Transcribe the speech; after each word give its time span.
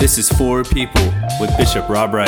This 0.00 0.16
is 0.16 0.30
For 0.30 0.64
People 0.64 1.12
with 1.38 1.54
Bishop 1.58 1.86
Rob 1.90 2.14
Wright. 2.14 2.26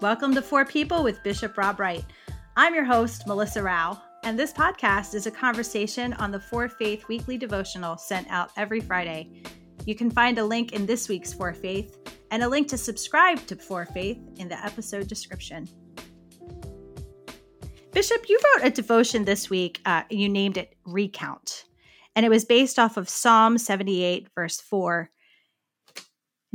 Welcome 0.00 0.34
to 0.34 0.42
For 0.42 0.64
People 0.64 1.04
with 1.04 1.22
Bishop 1.22 1.56
Rob 1.56 1.78
Wright. 1.78 2.04
I'm 2.56 2.74
your 2.74 2.84
host, 2.84 3.28
Melissa 3.28 3.62
Rao, 3.62 4.02
and 4.24 4.36
this 4.36 4.52
podcast 4.52 5.14
is 5.14 5.28
a 5.28 5.30
conversation 5.30 6.12
on 6.14 6.32
the 6.32 6.40
For 6.40 6.68
Faith 6.68 7.06
weekly 7.06 7.38
devotional 7.38 7.98
sent 7.98 8.28
out 8.30 8.50
every 8.56 8.80
Friday. 8.80 9.44
You 9.86 9.94
can 9.94 10.10
find 10.10 10.38
a 10.38 10.44
link 10.44 10.72
in 10.72 10.86
this 10.86 11.08
week's 11.08 11.32
For 11.32 11.54
Faith 11.54 11.96
and 12.32 12.42
a 12.42 12.48
link 12.48 12.66
to 12.70 12.76
subscribe 12.76 13.46
to 13.46 13.54
For 13.54 13.86
Faith 13.86 14.18
in 14.38 14.48
the 14.48 14.58
episode 14.66 15.06
description. 15.06 15.68
Bishop, 17.94 18.28
you 18.28 18.40
wrote 18.44 18.66
a 18.66 18.70
devotion 18.70 19.24
this 19.24 19.48
week. 19.48 19.80
Uh, 19.86 20.02
you 20.10 20.28
named 20.28 20.56
it 20.56 20.74
Recount, 20.84 21.64
and 22.16 22.26
it 22.26 22.28
was 22.28 22.44
based 22.44 22.76
off 22.76 22.96
of 22.96 23.08
Psalm 23.08 23.56
78, 23.56 24.26
verse 24.34 24.60
4. 24.60 25.08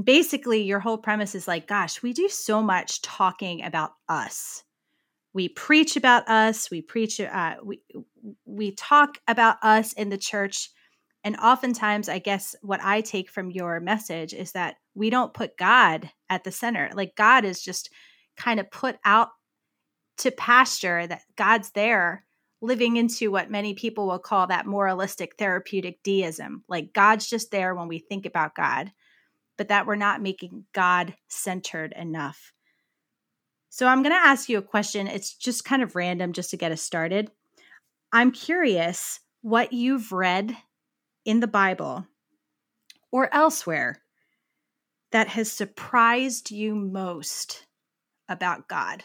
Basically, 0.04 0.62
your 0.64 0.82
whole 0.82 0.98
premise 0.98 1.36
is 1.36 1.48
like, 1.48 1.66
gosh, 1.66 2.04
we 2.04 2.12
do 2.12 2.28
so 2.28 2.62
much 2.62 3.02
talking 3.02 3.64
about 3.64 3.92
us. 4.10 4.66
We 5.34 5.48
preach 5.48 5.96
about 5.96 6.28
us. 6.28 6.70
We 6.70 6.82
preach. 6.82 7.22
Uh, 7.22 7.56
we 7.64 7.82
we 8.44 8.72
talk 8.74 9.18
about 9.26 9.64
us 9.64 9.94
in 9.94 10.10
the 10.10 10.18
church, 10.18 10.70
and 11.24 11.38
oftentimes, 11.38 12.10
I 12.10 12.20
guess 12.20 12.54
what 12.64 12.84
I 12.84 13.00
take 13.00 13.32
from 13.32 13.50
your 13.50 13.80
message 13.80 14.34
is 14.34 14.52
that 14.52 14.76
we 14.94 15.10
don't 15.10 15.34
put 15.34 15.56
God 15.56 16.12
at 16.30 16.44
the 16.44 16.52
center. 16.52 16.90
Like 16.94 17.16
God 17.16 17.46
is 17.46 17.62
just 17.62 17.90
kind 18.36 18.60
of 18.60 18.70
put 18.72 18.98
out 19.06 19.30
to 20.20 20.32
pasture 20.32 21.08
that 21.08 21.24
God's 21.36 21.72
there 21.72 22.26
living 22.62 22.98
into 22.98 23.32
what 23.32 23.50
many 23.50 23.74
people 23.74 24.08
will 24.08 24.20
call 24.20 24.48
that 24.48 24.66
moralistic 24.66 25.36
therapeutic 25.38 26.04
deism. 26.04 26.64
Like 26.68 26.94
God's 26.94 27.30
just 27.30 27.52
there 27.52 27.74
when 27.74 27.88
we 27.88 28.00
think 28.00 28.26
about 28.26 28.56
God, 28.56 28.92
but 29.58 29.70
that 29.70 29.86
we're 29.86 29.96
not 29.96 30.22
making 30.22 30.66
God 30.74 31.16
centered 31.30 31.94
enough. 31.96 32.54
So 33.70 33.88
I'm 33.88 34.02
going 34.02 34.14
to 34.14 34.28
ask 34.28 34.50
you 34.50 34.58
a 34.58 34.64
question. 34.64 35.08
It's 35.08 35.34
just 35.34 35.64
kind 35.64 35.82
of 35.82 35.96
random 35.96 36.34
just 36.34 36.50
to 36.50 36.58
get 36.58 36.72
us 36.72 36.82
started. 36.82 37.32
I'm 38.12 38.32
curious 38.32 39.20
what 39.42 39.72
you've 39.72 40.12
read 40.12 40.56
in 41.24 41.40
the 41.40 41.48
Bible 41.48 42.08
or 43.12 43.34
elsewhere 43.34 44.02
that 45.12 45.28
has 45.30 45.52
surprised 45.52 46.52
you 46.52 46.76
most 46.76 47.66
about 48.28 48.68
God. 48.68 49.04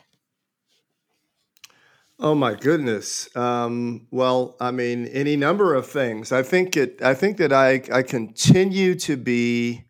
Oh 2.19 2.35
my 2.35 2.55
goodness. 2.55 3.35
Um, 3.37 4.07
well, 4.11 4.57
I 4.61 4.71
mean, 4.71 5.07
any 5.07 5.37
number 5.37 5.75
of 5.75 5.87
things. 5.87 6.31
I 6.31 6.43
think 6.43 6.77
it. 6.77 7.03
I 7.03 7.15
think 7.15 7.39
that 7.39 7.53
I 7.53 7.83
I 7.93 8.03
continue 8.03 8.95
to 9.01 9.17
be 9.17 9.85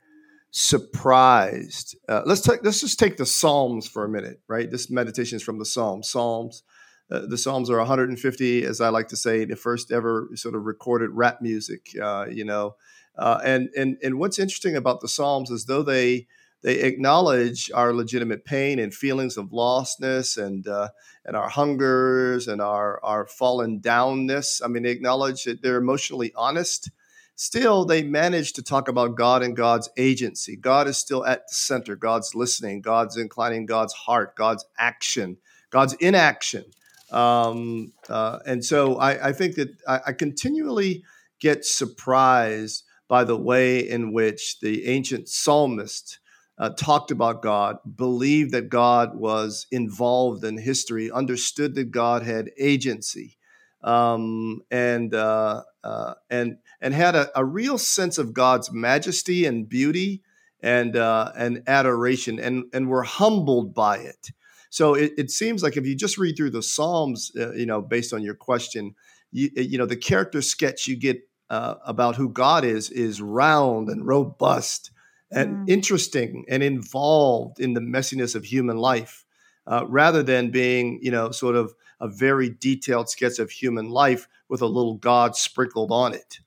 surprised. 0.51 1.97
Uh, 2.09 2.23
let's 2.25 2.41
take 2.41 2.65
let's 2.65 2.81
just 2.81 2.99
take 2.99 3.19
the 3.19 3.27
Psalms 3.27 3.87
for 3.87 4.05
a 4.05 4.09
minute, 4.09 4.41
right? 4.49 4.71
This 4.71 4.91
meditation 4.91 5.37
is 5.37 5.43
from 5.43 5.59
the 5.59 5.67
Psalms. 5.67 6.11
Psalms. 6.11 6.63
Uh, 7.11 7.27
the 7.29 7.37
Psalms 7.37 7.69
are 7.69 7.77
150, 7.77 8.65
as 8.65 8.81
I 8.81 8.89
like 8.89 9.09
to 9.09 9.17
say, 9.17 9.45
the 9.45 9.57
first 9.57 9.93
ever 9.93 10.31
sort 10.35 10.55
of 10.55 10.65
recorded 10.65 11.11
rap 11.13 11.43
music. 11.43 11.89
Uh, 12.03 12.25
you 12.31 12.47
know, 12.47 12.77
uh, 13.19 13.41
and 13.45 13.69
and 13.77 13.99
and 14.03 14.19
what's 14.19 14.39
interesting 14.39 14.77
about 14.77 15.03
the 15.03 15.09
Psalms 15.09 15.51
is 15.51 15.67
though 15.67 15.83
they 15.83 16.27
they 16.65 16.81
acknowledge 16.81 17.71
our 17.75 17.93
legitimate 17.93 18.47
pain 18.47 18.79
and 18.79 18.93
feelings 18.93 19.37
of 19.37 19.51
lostness 19.51 20.43
and 20.43 20.67
uh, 20.67 20.89
and 21.27 21.37
our 21.37 21.51
hungers 21.51 22.49
and 22.49 22.63
our 22.63 22.99
our 23.05 23.27
fallen 23.27 23.81
downness. 23.81 24.63
I 24.65 24.69
mean, 24.69 24.83
they 24.83 24.91
acknowledge 24.91 25.45
that 25.45 25.61
they're 25.63 25.77
emotionally 25.77 26.33
honest. 26.35 26.91
Still, 27.37 27.85
they 27.85 28.03
manage 28.03 28.55
to 28.55 28.63
talk 28.63 28.89
about 28.89 29.15
God 29.15 29.43
and 29.43 29.55
God's 29.55 29.91
agency. 29.99 30.57
God 30.57 30.89
is 30.89 30.97
still 30.97 31.27
at 31.27 31.47
the 31.49 31.55
center. 31.55 31.97
God's 31.97 32.35
listening. 32.35 32.81
God's 32.81 33.19
inclining 33.19 33.67
God's 33.67 33.93
heart. 33.93 34.35
God's 34.35 34.65
action. 34.79 35.37
God's 35.69 35.93
inaction. 35.95 36.65
Um, 37.11 37.93
uh, 38.09 38.39
and 38.47 38.65
so 38.65 38.97
I, 38.97 39.29
I 39.29 39.33
think 39.33 39.57
that 39.57 39.77
I, 39.87 40.01
I 40.07 40.13
continually 40.13 41.05
get 41.41 41.67
surprised 41.67 42.85
by 43.07 43.25
the 43.25 43.37
way 43.37 43.81
in 43.81 44.15
which 44.15 44.61
the 44.61 44.87
ancient 44.87 45.29
psalmist 45.29 46.21
uh, 46.65 46.71
talked 46.71 47.11
about 47.11 47.43
God, 47.43 47.77
believed 47.95 48.53
that 48.53 48.71
God 48.71 49.17
was 49.17 49.67
involved 49.71 50.45
in 50.45 50.57
history, 50.57 51.11
understood 51.11 51.75
that 51.75 51.91
God 51.91 52.23
had 52.23 52.53
agency, 52.59 53.37
um, 53.83 54.63
and 54.71 55.15
uh, 55.15 55.63
uh, 55.83 56.15
and 56.31 56.57
and 56.81 56.95
had 56.95 57.17
a, 57.17 57.29
a, 57.39 57.45
real 57.45 57.77
sense 57.77 58.17
of 58.17 58.33
God's 58.33 58.73
majesty 58.73 59.45
and 59.45 59.69
beauty 59.69 60.23
and 60.63 60.97
uh, 60.97 61.33
and 61.37 61.63
adoration, 61.67 62.39
and 62.41 62.65
and 62.73 62.89
were 62.89 63.03
humbled 63.03 63.75
by 63.75 63.99
it. 63.99 64.31
So 64.71 64.95
it, 64.95 65.13
it, 65.19 65.31
seems 65.31 65.63
like 65.63 65.77
if 65.77 65.87
you 65.87 65.95
just 65.95 66.17
read 66.17 66.35
through 66.35 66.51
the 66.51 66.63
Psalms, 66.63 67.31
uh, 67.39 67.53
you 67.53 67.67
know, 67.67 67.83
based 67.83 68.15
on 68.15 68.23
your 68.23 68.35
question, 68.35 68.95
you, 69.33 69.51
you 69.55 69.77
know, 69.77 69.87
the 69.87 69.97
character 69.97 70.41
sketch 70.41 70.89
you 70.89 70.97
get 70.97 71.19
uh, 71.51 71.75
about 71.85 72.17
who 72.17 72.31
God 72.31 72.65
is 72.65 72.89
is 72.89 73.21
round 73.21 73.91
and 73.91 74.07
robust 74.07 74.93
and 75.35 75.57
mm. 75.57 75.71
interesting 75.71 76.45
and 76.49 76.63
involved 76.63 77.61
in 77.61 77.75
the 77.75 77.81
messiness 77.81 78.35
of 78.35 78.45
human 78.45 78.77
life 78.77 79.25
uh, 79.67 79.85
rather 79.89 80.23
than 80.23 80.51
being 80.51 80.99
you 81.03 81.11
know 81.11 81.31
sort 81.31 81.57
of 81.57 81.75
a 82.01 82.09
very 82.09 82.51
detailed 82.51 83.09
sketch 83.09 83.39
of 83.39 83.51
human 83.51 83.89
life 83.89 84.29
with 84.49 84.63
a 84.63 84.67
little 84.67 84.95
god 84.95 85.37
sprinkled 85.37 85.91
on 85.91 86.15
it 86.15 86.39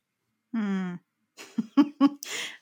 mm. 0.56 1.00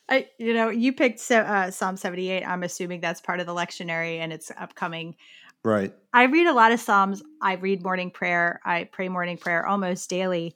I, 0.10 0.28
you 0.38 0.54
know, 0.54 0.70
you 0.70 0.94
picked 0.94 1.32
uh, 1.32 1.72
Psalm 1.72 1.98
78. 1.98 2.44
I'm 2.44 2.64
assuming 2.64 3.02
that's 3.02 3.22
part 3.22 3.40
of 3.40 3.48
the 3.48 3.54
lectionary 3.54 4.20
and 4.20 4.32
it's 4.32 4.52
upcoming. 4.58 5.16
Right. 5.64 5.94
I 6.14 6.26
read 6.26 6.46
a 6.48 6.54
lot 6.54 6.72
of 6.72 6.80
Psalms. 6.80 7.24
I 7.42 7.54
read 7.54 7.84
morning 7.84 8.12
prayer. 8.12 8.62
I 8.64 8.84
pray 8.84 9.10
morning 9.10 9.38
prayer 9.38 9.66
almost 9.66 10.10
daily 10.10 10.56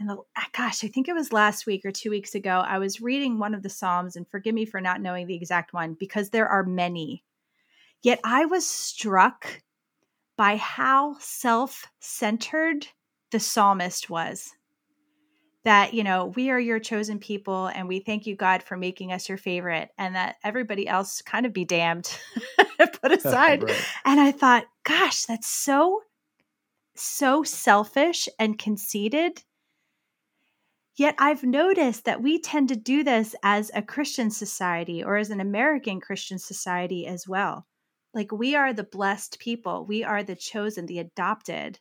and 0.00 0.08
the, 0.08 0.16
ah, 0.36 0.48
gosh, 0.56 0.84
I 0.84 0.88
think 0.88 1.08
it 1.08 1.14
was 1.14 1.32
last 1.32 1.66
week 1.66 1.84
or 1.84 1.90
two 1.90 2.10
weeks 2.10 2.34
ago, 2.34 2.62
I 2.64 2.78
was 2.78 3.00
reading 3.00 3.38
one 3.38 3.54
of 3.54 3.62
the 3.62 3.68
Psalms, 3.68 4.14
and 4.14 4.28
forgive 4.28 4.54
me 4.54 4.64
for 4.64 4.80
not 4.80 5.00
knowing 5.00 5.26
the 5.26 5.34
exact 5.34 5.72
one 5.72 5.94
because 5.94 6.30
there 6.30 6.48
are 6.48 6.62
many. 6.62 7.24
Yet 8.02 8.20
I 8.22 8.44
was 8.44 8.64
struck 8.64 9.62
by 10.36 10.56
how 10.56 11.16
self 11.18 11.84
centered 11.98 12.86
the 13.32 13.40
psalmist 13.40 14.08
was. 14.08 14.54
That, 15.64 15.92
you 15.92 16.04
know, 16.04 16.26
we 16.36 16.50
are 16.50 16.60
your 16.60 16.78
chosen 16.78 17.18
people 17.18 17.66
and 17.66 17.88
we 17.88 17.98
thank 17.98 18.26
you, 18.26 18.36
God, 18.36 18.62
for 18.62 18.76
making 18.76 19.12
us 19.12 19.28
your 19.28 19.36
favorite, 19.36 19.90
and 19.98 20.14
that 20.14 20.36
everybody 20.44 20.86
else 20.86 21.20
kind 21.20 21.44
of 21.44 21.52
be 21.52 21.64
damned, 21.64 22.16
put 23.02 23.12
aside. 23.18 23.64
right. 23.64 23.84
And 24.04 24.20
I 24.20 24.30
thought, 24.30 24.64
gosh, 24.84 25.24
that's 25.24 25.48
so, 25.48 26.02
so 26.94 27.42
selfish 27.42 28.28
and 28.38 28.56
conceited 28.56 29.42
Yet 30.98 31.14
I've 31.16 31.44
noticed 31.44 32.06
that 32.06 32.22
we 32.22 32.40
tend 32.40 32.68
to 32.70 32.76
do 32.76 33.04
this 33.04 33.36
as 33.44 33.70
a 33.72 33.82
Christian 33.82 34.32
society 34.32 35.04
or 35.04 35.16
as 35.16 35.30
an 35.30 35.40
American 35.40 36.00
Christian 36.00 36.40
society 36.40 37.06
as 37.06 37.28
well. 37.28 37.68
Like 38.12 38.32
we 38.32 38.56
are 38.56 38.72
the 38.72 38.82
blessed 38.82 39.38
people, 39.38 39.86
we 39.86 40.02
are 40.02 40.24
the 40.24 40.34
chosen, 40.34 40.86
the 40.86 40.98
adopted. 40.98 41.78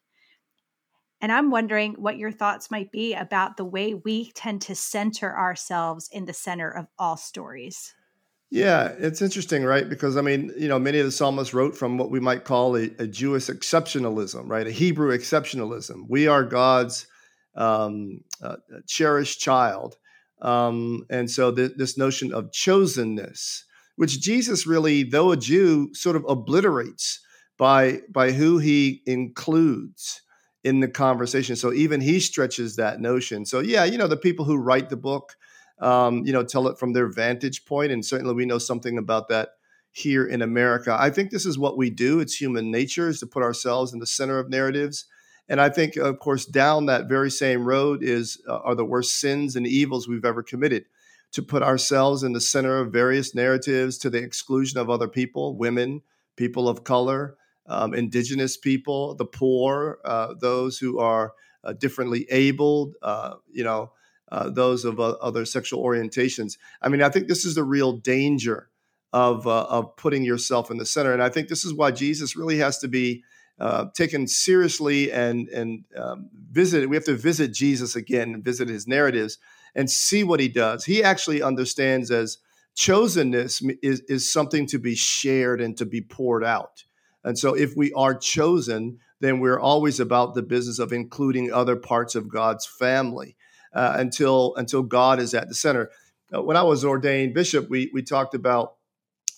And 1.20 1.32
I'm 1.32 1.50
wondering 1.50 1.96
what 1.96 2.20
your 2.20 2.32
thoughts 2.32 2.70
might 2.70 2.92
be 2.92 3.16
about 3.16 3.58
the 3.58 3.66
way 3.66 3.96
we 3.96 4.32
tend 4.34 4.62
to 4.64 4.76
center 4.76 5.36
ourselves 5.36 6.08
in 6.12 6.26
the 6.26 6.34
center 6.34 6.70
of 6.70 6.86
all 7.00 7.18
stories. 7.18 7.96
Yeah, 8.52 8.94
it's 9.00 9.24
interesting, 9.24 9.64
right? 9.64 9.90
Because 9.90 10.16
I 10.16 10.22
mean, 10.22 10.54
you 10.56 10.68
know, 10.68 10.78
many 10.78 11.00
of 11.00 11.06
the 11.08 11.12
psalmists 11.12 11.56
wrote 11.56 11.76
from 11.76 11.98
what 11.98 12.12
we 12.12 12.20
might 12.20 12.44
call 12.44 12.78
a, 12.78 12.92
a 13.00 13.08
Jewish 13.08 13.48
exceptionalism, 13.48 14.48
right? 14.48 14.68
A 14.68 14.72
Hebrew 14.72 15.10
exceptionalism. 15.10 16.06
We 16.08 16.28
are 16.28 16.44
God's 16.44 17.08
um, 17.58 18.22
uh, 18.42 18.58
cherished 18.88 19.40
child. 19.40 19.98
Um, 20.42 21.06
and 21.10 21.30
so 21.30 21.52
th- 21.52 21.74
this 21.76 21.98
notion 21.98 22.34
of 22.34 22.52
chosenness, 22.52 23.64
which 23.96 24.22
Jesus 24.22 24.68
really, 24.68 25.04
though 25.04 25.32
a 25.32 25.38
Jew, 25.38 25.94
sort 25.94 26.16
of 26.16 26.24
obliterates 26.28 27.20
by 27.58 28.02
by 28.10 28.32
who 28.32 28.60
he 28.60 29.02
includes 29.06 30.22
in 30.64 30.80
the 30.80 30.88
conversation. 30.88 31.56
So 31.56 31.74
even 31.74 32.02
he 32.02 32.20
stretches 32.20 32.76
that 32.76 33.02
notion. 33.02 33.46
So 33.46 33.60
yeah, 33.60 33.84
you 33.86 33.98
know, 33.98 34.08
the 34.08 34.18
people 34.18 34.46
who 34.46 34.58
write 34.58 34.90
the 34.90 34.98
book, 34.98 35.36
um, 35.80 36.24
you 36.26 36.34
know, 36.34 36.44
tell 36.44 36.68
it 36.68 36.78
from 36.78 36.94
their 36.94 37.08
vantage 37.08 37.66
point, 37.66 37.92
and 37.92 38.06
certainly 38.06 38.36
we 38.36 38.46
know 38.46 38.60
something 38.60 38.98
about 38.98 39.30
that 39.30 39.50
here 39.92 40.28
in 40.28 40.44
America. 40.44 40.96
I 41.00 41.10
think 41.10 41.32
this 41.32 41.46
is 41.46 41.58
what 41.58 41.78
we 41.78 41.90
do. 41.90 42.20
It's 42.20 42.40
human 42.40 42.70
nature 42.70 43.10
is 43.10 43.20
to 43.22 43.26
put 43.26 43.42
ourselves 43.42 43.94
in 43.94 44.00
the 44.00 44.06
center 44.06 44.38
of 44.38 44.50
narratives. 44.50 45.06
And 45.50 45.62
I 45.62 45.70
think, 45.70 45.96
of 45.96 46.20
course, 46.20 46.46
down 46.46 46.88
that 46.88 47.08
very 47.08 47.32
same 47.32 47.66
road 47.66 48.04
is 48.04 48.42
uh, 48.48 48.58
are 48.58 48.76
the 48.76 48.86
worst 48.86 49.20
sins 49.20 49.56
and 49.56 49.66
evils 49.66 50.08
we've 50.08 50.26
ever 50.26 50.44
committed. 50.44 50.86
To 51.34 51.42
put 51.44 51.62
ourselves 51.62 52.24
in 52.24 52.34
the 52.34 52.42
center 52.42 52.80
of 52.80 52.94
various 52.94 53.36
narratives 53.36 53.98
to 54.00 54.10
the 54.10 54.20
exclusion 54.20 54.80
of 54.80 54.90
other 54.90 55.10
people, 55.10 55.58
women, 55.58 56.02
people 56.38 56.70
of 56.70 56.84
color, 56.86 57.38
um, 57.68 57.94
indigenous 57.94 58.56
people, 58.58 59.14
the 59.16 59.26
poor, 59.26 60.00
uh, 60.06 60.36
those 60.40 60.78
who 60.78 61.00
are 61.00 61.34
uh, 61.64 61.74
differently 61.74 62.26
abled, 62.30 62.96
uh, 63.02 63.36
you 63.52 63.64
know, 63.64 63.92
uh, 64.32 64.50
those 64.50 64.86
of 64.86 65.00
uh, 65.00 65.12
other 65.22 65.46
sexual 65.46 65.84
orientations. 65.84 66.58
I 66.82 66.90
mean, 66.90 67.02
I 67.02 67.10
think 67.10 67.28
this 67.28 67.46
is 67.46 67.56
the 67.56 67.64
real 67.64 67.94
danger 67.94 68.70
of 69.14 69.48
uh, 69.48 69.64
of 69.66 69.96
putting 69.96 70.24
yourself 70.24 70.70
in 70.70 70.78
the 70.78 70.86
center, 70.86 71.14
and 71.14 71.24
I 71.24 71.30
think 71.30 71.48
this 71.48 71.66
is 71.66 71.74
why 71.74 71.92
Jesus 71.92 72.36
really 72.36 72.58
has 72.58 72.78
to 72.80 72.88
be 72.88 73.24
uh, 73.60 73.86
taken 73.96 74.28
seriously 74.28 75.12
and 75.12 75.48
and 75.50 75.84
um, 75.96 76.30
visit. 76.52 76.90
We 76.90 76.96
have 76.96 77.06
to 77.06 77.16
visit 77.16 77.54
Jesus 77.54 77.96
again 77.96 78.42
visit 78.44 78.70
his 78.70 78.88
narratives 78.88 79.38
and 79.76 79.90
see 79.90 80.24
what 80.24 80.40
he 80.40 80.48
does. 80.48 80.86
He 80.86 81.04
actually 81.04 81.42
understands 81.42 82.12
as 82.12 82.38
chosenness 82.76 83.64
is, 83.82 84.02
is 84.08 84.32
something 84.32 84.68
to 84.68 84.80
be 84.80 84.96
shared 84.96 85.60
and 85.62 85.78
to 85.78 85.86
be 85.86 86.02
poured 86.02 86.44
out. 86.44 86.84
And 87.24 87.38
so, 87.38 87.54
if 87.56 87.76
we 87.76 87.92
are 87.94 88.16
chosen, 88.16 89.00
then 89.20 89.40
we're 89.40 89.60
always 89.60 90.00
about 90.00 90.34
the 90.34 90.44
business 90.44 90.80
of 90.80 90.94
including 90.94 91.52
other 91.52 91.76
parts 91.76 92.16
of 92.16 92.30
God's 92.30 92.66
family 92.66 93.36
uh, 93.74 93.96
until 93.98 94.56
until 94.56 94.84
God 94.84 95.20
is 95.20 95.34
at 95.34 95.50
the 95.50 95.56
center. 95.56 95.90
Uh, 96.34 96.42
when 96.42 96.58
I 96.58 96.64
was 96.64 96.86
ordained 96.86 97.34
bishop, 97.34 97.70
we 97.70 97.90
we 97.94 98.02
talked 98.02 98.34
about 98.34 98.77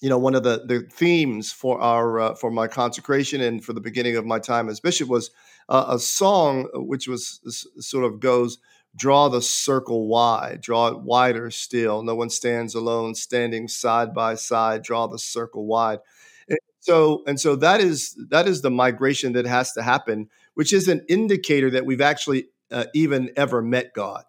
you 0.02 0.10
know 0.10 0.18
one 0.18 0.36
of 0.36 0.44
the 0.44 0.64
the 0.66 0.82
themes 0.92 1.52
for 1.52 1.80
our 1.82 2.20
uh, 2.20 2.36
for 2.36 2.52
my 2.52 2.68
consecration 2.68 3.42
and 3.42 3.64
for 3.64 3.74
the 3.74 3.82
beginning 3.82 4.16
of 4.16 4.26
my 4.26 4.40
time 4.40 4.70
as 4.70 4.80
bishop 4.80 5.10
was 5.10 5.32
uh, 5.70 5.86
a 5.90 6.00
song 6.00 6.68
which 6.74 7.08
was 7.08 7.40
sort 7.80 8.06
of 8.06 8.20
goes 8.20 8.58
draw 8.96 9.30
the 9.30 9.42
circle 9.42 10.08
wide 10.08 10.62
draw 10.62 10.88
it 10.88 11.00
wider 11.02 11.52
still. 11.52 12.04
No 12.04 12.16
one 12.16 12.30
stands 12.30 12.74
alone 12.76 13.16
standing 13.16 13.68
side 13.68 14.14
by 14.14 14.36
side. 14.36 14.84
Draw 14.84 15.08
the 15.08 15.20
circle 15.20 15.66
wide. 15.66 16.00
And 16.48 16.60
so 16.80 17.24
and 17.28 17.40
so 17.40 17.56
that 17.58 17.82
is 17.82 18.16
that 18.30 18.48
is 18.48 18.62
the 18.62 18.72
migration 18.72 19.34
that 19.34 19.46
has 19.46 19.74
to 19.74 19.84
happen 19.84 20.30
which 20.56 20.74
is 20.74 20.88
an 20.88 21.06
indicator 21.08 21.70
that 21.70 21.86
we've 21.86 22.02
actually 22.02 22.48
uh, 22.72 22.86
even 22.94 23.32
ever 23.36 23.62
met 23.62 23.94
god 23.94 24.24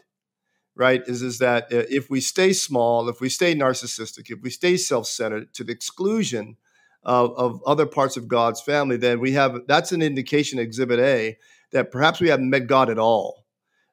right 0.75 1.03
is 1.07 1.23
is 1.23 1.39
that 1.39 1.65
uh, 1.65 1.85
if 1.91 2.11
we 2.11 2.21
stay 2.21 2.53
small 2.53 3.09
if 3.09 3.21
we 3.21 3.29
stay 3.29 3.55
narcissistic 3.55 4.31
if 4.31 4.41
we 4.43 4.51
stay 4.51 4.77
self-centered 4.77 5.53
to 5.53 5.65
the 5.65 5.73
exclusion 5.73 6.57
of, 7.03 7.37
of 7.37 7.63
other 7.65 7.87
parts 7.87 8.17
of 8.17 8.29
god's 8.29 8.61
family 8.61 8.97
then 8.97 9.21
we 9.21 9.33
have 9.33 9.61
that's 9.67 9.93
an 9.93 10.03
indication 10.03 10.59
exhibit 10.59 11.01
a 11.01 11.37
that 11.73 11.91
perhaps 11.91 12.21
we 12.21 12.29
haven't 12.29 12.51
met 12.51 12.67
god 12.67 12.91
at 12.91 12.99
all. 12.99 13.45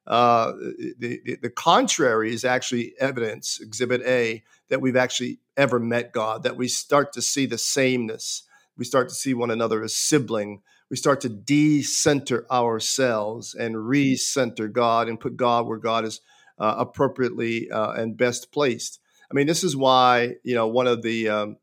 Uh, 0.05 0.53
the, 0.99 1.19
the, 1.25 1.37
the 1.41 1.49
contrary 1.49 2.33
is 2.33 2.45
actually 2.45 2.93
evidence 2.97 3.59
exhibit 3.61 4.01
a 4.03 4.41
that 4.69 4.79
we've 4.79 4.95
actually 4.95 5.39
ever 5.57 5.79
met 5.79 6.13
god 6.13 6.43
that 6.43 6.55
we 6.55 6.67
start 6.67 7.11
to 7.11 7.21
see 7.21 7.45
the 7.45 7.57
sameness. 7.57 8.43
We 8.77 8.85
start 8.85 9.09
to 9.09 9.15
see 9.15 9.33
one 9.33 9.51
another 9.51 9.83
as 9.83 9.95
sibling. 9.95 10.61
We 10.89 10.95
start 10.95 11.19
to 11.21 11.29
de-center 11.29 12.45
ourselves 12.49 13.53
and 13.53 13.87
re-center 13.87 14.69
god 14.69 15.09
and 15.09 15.19
put 15.19 15.35
god 15.35 15.67
where 15.67 15.77
god 15.77 16.05
is 16.05 16.21
uh, 16.57 16.75
appropriately 16.77 17.69
uh, 17.69 17.91
and 17.91 18.17
best 18.17 18.51
placed. 18.51 18.99
I 19.29 19.33
mean, 19.33 19.47
this 19.47 19.63
is 19.63 19.75
why 19.75 20.35
you 20.43 20.55
know 20.55 20.67
one 20.67 20.87
of 20.87 21.01
the 21.01 21.29
um, 21.29 21.57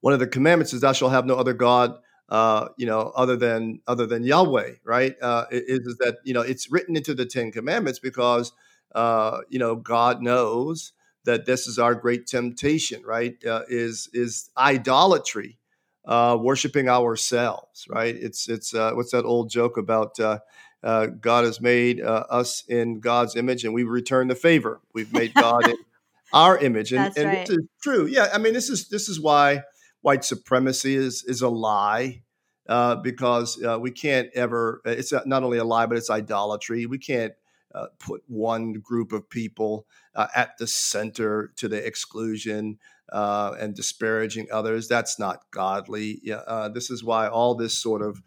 one 0.00 0.12
of 0.12 0.20
the 0.20 0.26
commandments 0.26 0.72
is 0.72 0.80
thou 0.80 0.92
shalt 0.92 1.12
have 1.12 1.26
no 1.26 1.36
other 1.36 1.54
god. 1.54 1.98
Uh, 2.28 2.68
you 2.78 2.86
know, 2.86 3.12
other 3.14 3.36
than 3.36 3.80
other 3.86 4.06
than 4.06 4.24
Yahweh, 4.24 4.70
right? 4.84 5.14
Uh, 5.20 5.44
is, 5.50 5.86
is, 5.86 5.96
that 5.98 6.16
you 6.24 6.32
know 6.32 6.40
it's 6.40 6.70
written 6.70 6.96
into 6.96 7.12
the 7.12 7.26
Ten 7.26 7.52
Commandments 7.52 7.98
because 7.98 8.52
uh, 8.94 9.40
you 9.50 9.58
know 9.58 9.76
God 9.76 10.22
knows 10.22 10.92
that 11.24 11.46
this 11.46 11.66
is 11.66 11.78
our 11.78 11.94
great 11.94 12.26
temptation, 12.26 13.02
right? 13.04 13.36
Uh, 13.44 13.62
is 13.68 14.08
is 14.12 14.50
idolatry, 14.56 15.58
uh, 16.06 16.38
worshiping 16.40 16.88
ourselves, 16.88 17.86
right? 17.88 18.14
It's 18.16 18.48
it's 18.48 18.74
uh, 18.74 18.92
what's 18.94 19.12
that 19.12 19.24
old 19.24 19.50
joke 19.50 19.76
about 19.76 20.18
uh, 20.18 20.38
uh, 20.82 21.06
God 21.06 21.44
has 21.44 21.60
made 21.60 22.00
uh, 22.00 22.24
us 22.28 22.64
in 22.68 23.00
God's 23.00 23.36
image, 23.36 23.64
and 23.64 23.72
we 23.72 23.84
return 23.84 24.28
the 24.28 24.34
favor. 24.34 24.80
We've 24.92 25.12
made 25.12 25.34
God 25.34 25.68
in 25.68 25.76
our 26.32 26.58
image, 26.58 26.92
and, 26.92 27.16
and 27.16 27.26
right. 27.26 27.46
this 27.46 27.56
is 27.56 27.64
true. 27.82 28.06
Yeah, 28.06 28.28
I 28.32 28.38
mean, 28.38 28.52
this 28.52 28.68
is 28.68 28.88
this 28.88 29.08
is 29.08 29.20
why 29.20 29.62
white 30.00 30.24
supremacy 30.24 30.96
is 30.96 31.24
is 31.26 31.42
a 31.42 31.48
lie. 31.48 32.22
Uh, 32.68 32.94
because 32.94 33.60
uh, 33.64 33.76
we 33.76 33.90
can't 33.90 34.28
ever, 34.36 34.80
it's 34.84 35.12
not 35.26 35.42
only 35.42 35.58
a 35.58 35.64
lie, 35.64 35.84
but 35.84 35.98
it's 35.98 36.08
idolatry. 36.08 36.86
We 36.86 36.96
can't 36.96 37.32
uh, 37.74 37.86
put 37.98 38.22
one 38.28 38.74
group 38.74 39.12
of 39.12 39.28
people 39.28 39.86
uh, 40.14 40.28
at 40.34 40.56
the 40.58 40.66
center 40.66 41.52
to 41.56 41.68
the 41.68 41.84
exclusion 41.84 42.78
uh, 43.10 43.54
and 43.58 43.74
disparaging 43.74 44.46
others. 44.52 44.86
That's 44.86 45.18
not 45.18 45.40
godly. 45.50 46.22
Uh, 46.30 46.68
this 46.68 46.90
is 46.90 47.02
why 47.02 47.28
all 47.28 47.54
this 47.54 47.76
sort 47.76 48.00
of 48.00 48.22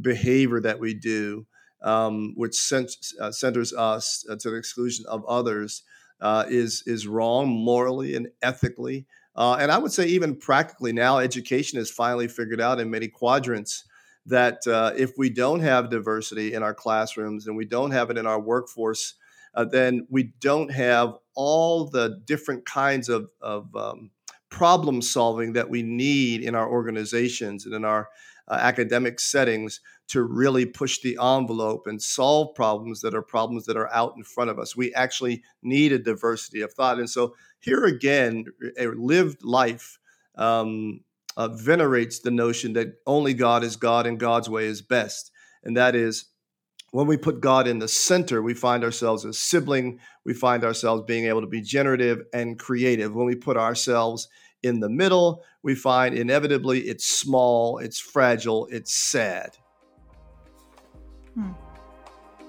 behavior 0.00 0.60
that 0.60 0.78
we 0.78 0.94
do 0.94 1.46
um, 1.82 2.34
which 2.36 2.54
cent- 2.54 3.12
uh, 3.20 3.30
centers 3.30 3.72
us 3.72 4.24
uh, 4.28 4.36
to 4.36 4.50
the 4.50 4.56
exclusion 4.56 5.04
of 5.08 5.24
others, 5.26 5.82
uh, 6.20 6.44
is 6.48 6.82
is 6.86 7.06
wrong 7.06 7.48
morally 7.48 8.14
and 8.14 8.28
ethically. 8.42 9.06
Uh, 9.34 9.56
and 9.58 9.72
I 9.72 9.78
would 9.78 9.92
say 9.92 10.06
even 10.06 10.36
practically 10.36 10.92
now, 10.92 11.18
education 11.18 11.78
has 11.78 11.90
finally 11.90 12.28
figured 12.28 12.60
out 12.60 12.78
in 12.78 12.90
many 12.90 13.08
quadrants 13.08 13.84
that 14.26 14.58
if 14.96 15.12
we 15.16 15.30
don't 15.30 15.60
have 15.60 15.90
diversity 15.90 16.52
in 16.52 16.62
our 16.62 16.74
classrooms 16.74 17.46
and 17.46 17.56
we 17.56 17.64
don't 17.64 17.90
have 17.90 18.10
it 18.10 18.18
in 18.18 18.26
our 18.26 18.38
workforce, 18.38 19.14
then 19.70 20.06
we 20.10 20.32
don't 20.38 20.70
have 20.70 21.14
all 21.34 21.86
the 21.86 22.20
different 22.26 22.66
kinds 22.66 23.08
of, 23.08 23.30
of 23.40 23.74
um, 23.74 24.10
problem 24.52 25.00
solving 25.00 25.54
that 25.54 25.70
we 25.70 25.82
need 25.82 26.42
in 26.42 26.54
our 26.54 26.68
organizations 26.68 27.64
and 27.64 27.74
in 27.74 27.84
our 27.84 28.08
uh, 28.48 28.54
academic 28.54 29.20
settings 29.20 29.80
to 30.08 30.22
really 30.22 30.66
push 30.66 31.00
the 31.00 31.16
envelope 31.22 31.86
and 31.86 32.02
solve 32.02 32.54
problems 32.54 33.00
that 33.00 33.14
are 33.14 33.22
problems 33.22 33.64
that 33.66 33.76
are 33.76 33.92
out 33.94 34.14
in 34.16 34.24
front 34.24 34.50
of 34.50 34.58
us. 34.58 34.76
We 34.76 34.92
actually 34.94 35.42
need 35.62 35.92
a 35.92 35.98
diversity 35.98 36.60
of 36.60 36.72
thought. 36.72 36.98
And 36.98 37.08
so, 37.08 37.34
here 37.60 37.84
again, 37.84 38.46
a 38.78 38.88
lived 38.88 39.44
life 39.44 39.98
um, 40.36 41.00
uh, 41.36 41.48
venerates 41.48 42.20
the 42.20 42.30
notion 42.30 42.72
that 42.74 42.94
only 43.06 43.34
God 43.34 43.64
is 43.64 43.76
God 43.76 44.06
and 44.06 44.18
God's 44.18 44.50
way 44.50 44.66
is 44.66 44.82
best. 44.82 45.30
And 45.64 45.76
that 45.76 45.94
is, 45.94 46.26
when 46.90 47.06
we 47.06 47.16
put 47.16 47.40
God 47.40 47.66
in 47.66 47.78
the 47.78 47.88
center, 47.88 48.42
we 48.42 48.52
find 48.52 48.84
ourselves 48.84 49.24
as 49.24 49.38
sibling. 49.38 49.98
We 50.26 50.34
find 50.34 50.62
ourselves 50.62 51.04
being 51.06 51.24
able 51.24 51.40
to 51.40 51.46
be 51.46 51.62
generative 51.62 52.22
and 52.34 52.58
creative. 52.58 53.14
When 53.14 53.26
we 53.26 53.34
put 53.34 53.56
ourselves 53.56 54.28
in 54.62 54.80
the 54.80 54.88
middle, 54.88 55.42
we 55.62 55.74
find 55.74 56.14
inevitably 56.14 56.80
it's 56.80 57.04
small, 57.04 57.78
it's 57.78 57.98
fragile, 57.98 58.66
it's 58.70 58.92
sad. 58.92 59.56
Hmm. 61.34 61.52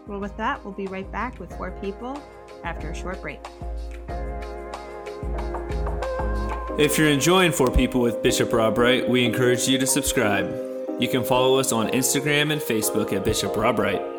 Well, 0.07 0.19
with 0.19 0.35
that, 0.37 0.63
we'll 0.63 0.73
be 0.73 0.87
right 0.87 1.09
back 1.11 1.39
with 1.39 1.55
For 1.55 1.71
People 1.71 2.21
after 2.63 2.89
a 2.89 2.95
short 2.95 3.21
break. 3.21 3.39
If 6.77 6.97
you're 6.97 7.09
enjoying 7.09 7.51
For 7.51 7.69
People 7.69 8.01
with 8.01 8.21
Bishop 8.21 8.51
Rob 8.51 8.77
Wright, 8.77 9.07
we 9.07 9.23
encourage 9.25 9.67
you 9.67 9.77
to 9.77 9.87
subscribe. 9.87 10.45
You 10.99 11.07
can 11.07 11.23
follow 11.23 11.59
us 11.59 11.71
on 11.71 11.89
Instagram 11.89 12.51
and 12.51 12.61
Facebook 12.61 13.13
at 13.13 13.23
Bishop 13.23 13.55
Rob 13.55 13.79
Wright. 13.79 14.12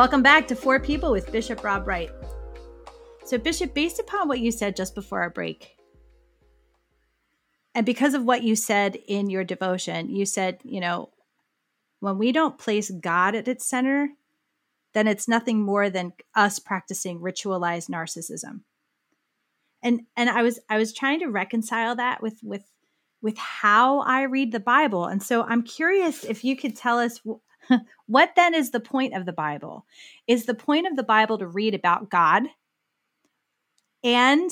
Welcome 0.00 0.22
back 0.22 0.48
to 0.48 0.56
For 0.56 0.80
People 0.80 1.12
with 1.12 1.30
Bishop 1.30 1.62
Rob 1.62 1.86
Wright. 1.86 2.08
So, 3.26 3.36
Bishop, 3.36 3.74
based 3.74 3.98
upon 3.98 4.28
what 4.28 4.40
you 4.40 4.50
said 4.50 4.74
just 4.74 4.94
before 4.94 5.20
our 5.20 5.28
break, 5.28 5.76
and 7.74 7.84
because 7.84 8.14
of 8.14 8.24
what 8.24 8.42
you 8.42 8.56
said 8.56 8.96
in 9.06 9.28
your 9.28 9.44
devotion, 9.44 10.08
you 10.08 10.24
said, 10.24 10.60
you 10.64 10.80
know, 10.80 11.10
when 11.98 12.16
we 12.16 12.32
don't 12.32 12.56
place 12.56 12.90
God 12.90 13.34
at 13.34 13.46
its 13.46 13.66
center, 13.66 14.08
then 14.94 15.06
it's 15.06 15.28
nothing 15.28 15.60
more 15.60 15.90
than 15.90 16.14
us 16.34 16.58
practicing 16.58 17.20
ritualized 17.20 17.90
narcissism. 17.90 18.62
And 19.82 20.06
and 20.16 20.30
I 20.30 20.42
was 20.42 20.60
I 20.70 20.78
was 20.78 20.94
trying 20.94 21.20
to 21.20 21.26
reconcile 21.26 21.94
that 21.96 22.22
with 22.22 22.40
with 22.42 22.64
with 23.20 23.36
how 23.36 24.00
I 24.00 24.22
read 24.22 24.52
the 24.52 24.60
Bible. 24.60 25.04
And 25.04 25.22
so 25.22 25.42
I'm 25.42 25.62
curious 25.62 26.24
if 26.24 26.42
you 26.42 26.56
could 26.56 26.74
tell 26.74 26.98
us 26.98 27.20
what 28.06 28.32
then 28.36 28.54
is 28.54 28.70
the 28.70 28.80
point 28.80 29.14
of 29.14 29.26
the 29.26 29.32
Bible? 29.32 29.86
Is 30.26 30.46
the 30.46 30.54
point 30.54 30.86
of 30.86 30.96
the 30.96 31.02
Bible 31.02 31.38
to 31.38 31.46
read 31.46 31.74
about 31.74 32.10
God? 32.10 32.44
And 34.02 34.50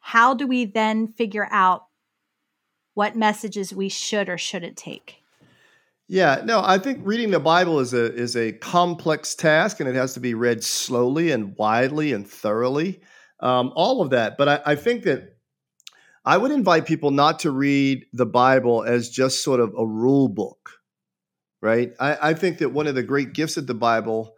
how 0.00 0.34
do 0.34 0.46
we 0.46 0.64
then 0.64 1.08
figure 1.08 1.48
out 1.50 1.86
what 2.94 3.16
messages 3.16 3.72
we 3.72 3.88
should 3.88 4.28
or 4.28 4.38
shouldn't 4.38 4.76
take? 4.76 5.22
Yeah, 6.08 6.42
no, 6.44 6.60
I 6.62 6.78
think 6.78 7.00
reading 7.04 7.30
the 7.30 7.40
Bible 7.40 7.80
is 7.80 7.94
a 7.94 8.12
is 8.14 8.36
a 8.36 8.52
complex 8.52 9.34
task, 9.34 9.80
and 9.80 9.88
it 9.88 9.94
has 9.94 10.12
to 10.14 10.20
be 10.20 10.34
read 10.34 10.62
slowly 10.62 11.30
and 11.30 11.56
widely 11.56 12.12
and 12.12 12.28
thoroughly. 12.28 13.00
Um, 13.40 13.72
all 13.74 14.02
of 14.02 14.10
that, 14.10 14.36
but 14.36 14.48
I, 14.48 14.60
I 14.66 14.74
think 14.74 15.04
that 15.04 15.36
I 16.24 16.36
would 16.36 16.50
invite 16.50 16.86
people 16.86 17.10
not 17.10 17.40
to 17.40 17.50
read 17.50 18.04
the 18.12 18.26
Bible 18.26 18.84
as 18.84 19.08
just 19.08 19.42
sort 19.42 19.58
of 19.58 19.74
a 19.76 19.86
rule 19.86 20.28
book 20.28 20.81
right? 21.62 21.92
I, 21.98 22.30
I, 22.30 22.34
think 22.34 22.58
that 22.58 22.70
one 22.70 22.86
of 22.88 22.94
the 22.94 23.02
great 23.04 23.32
gifts 23.32 23.54
that 23.54 23.68
the 23.68 23.74
Bible 23.74 24.34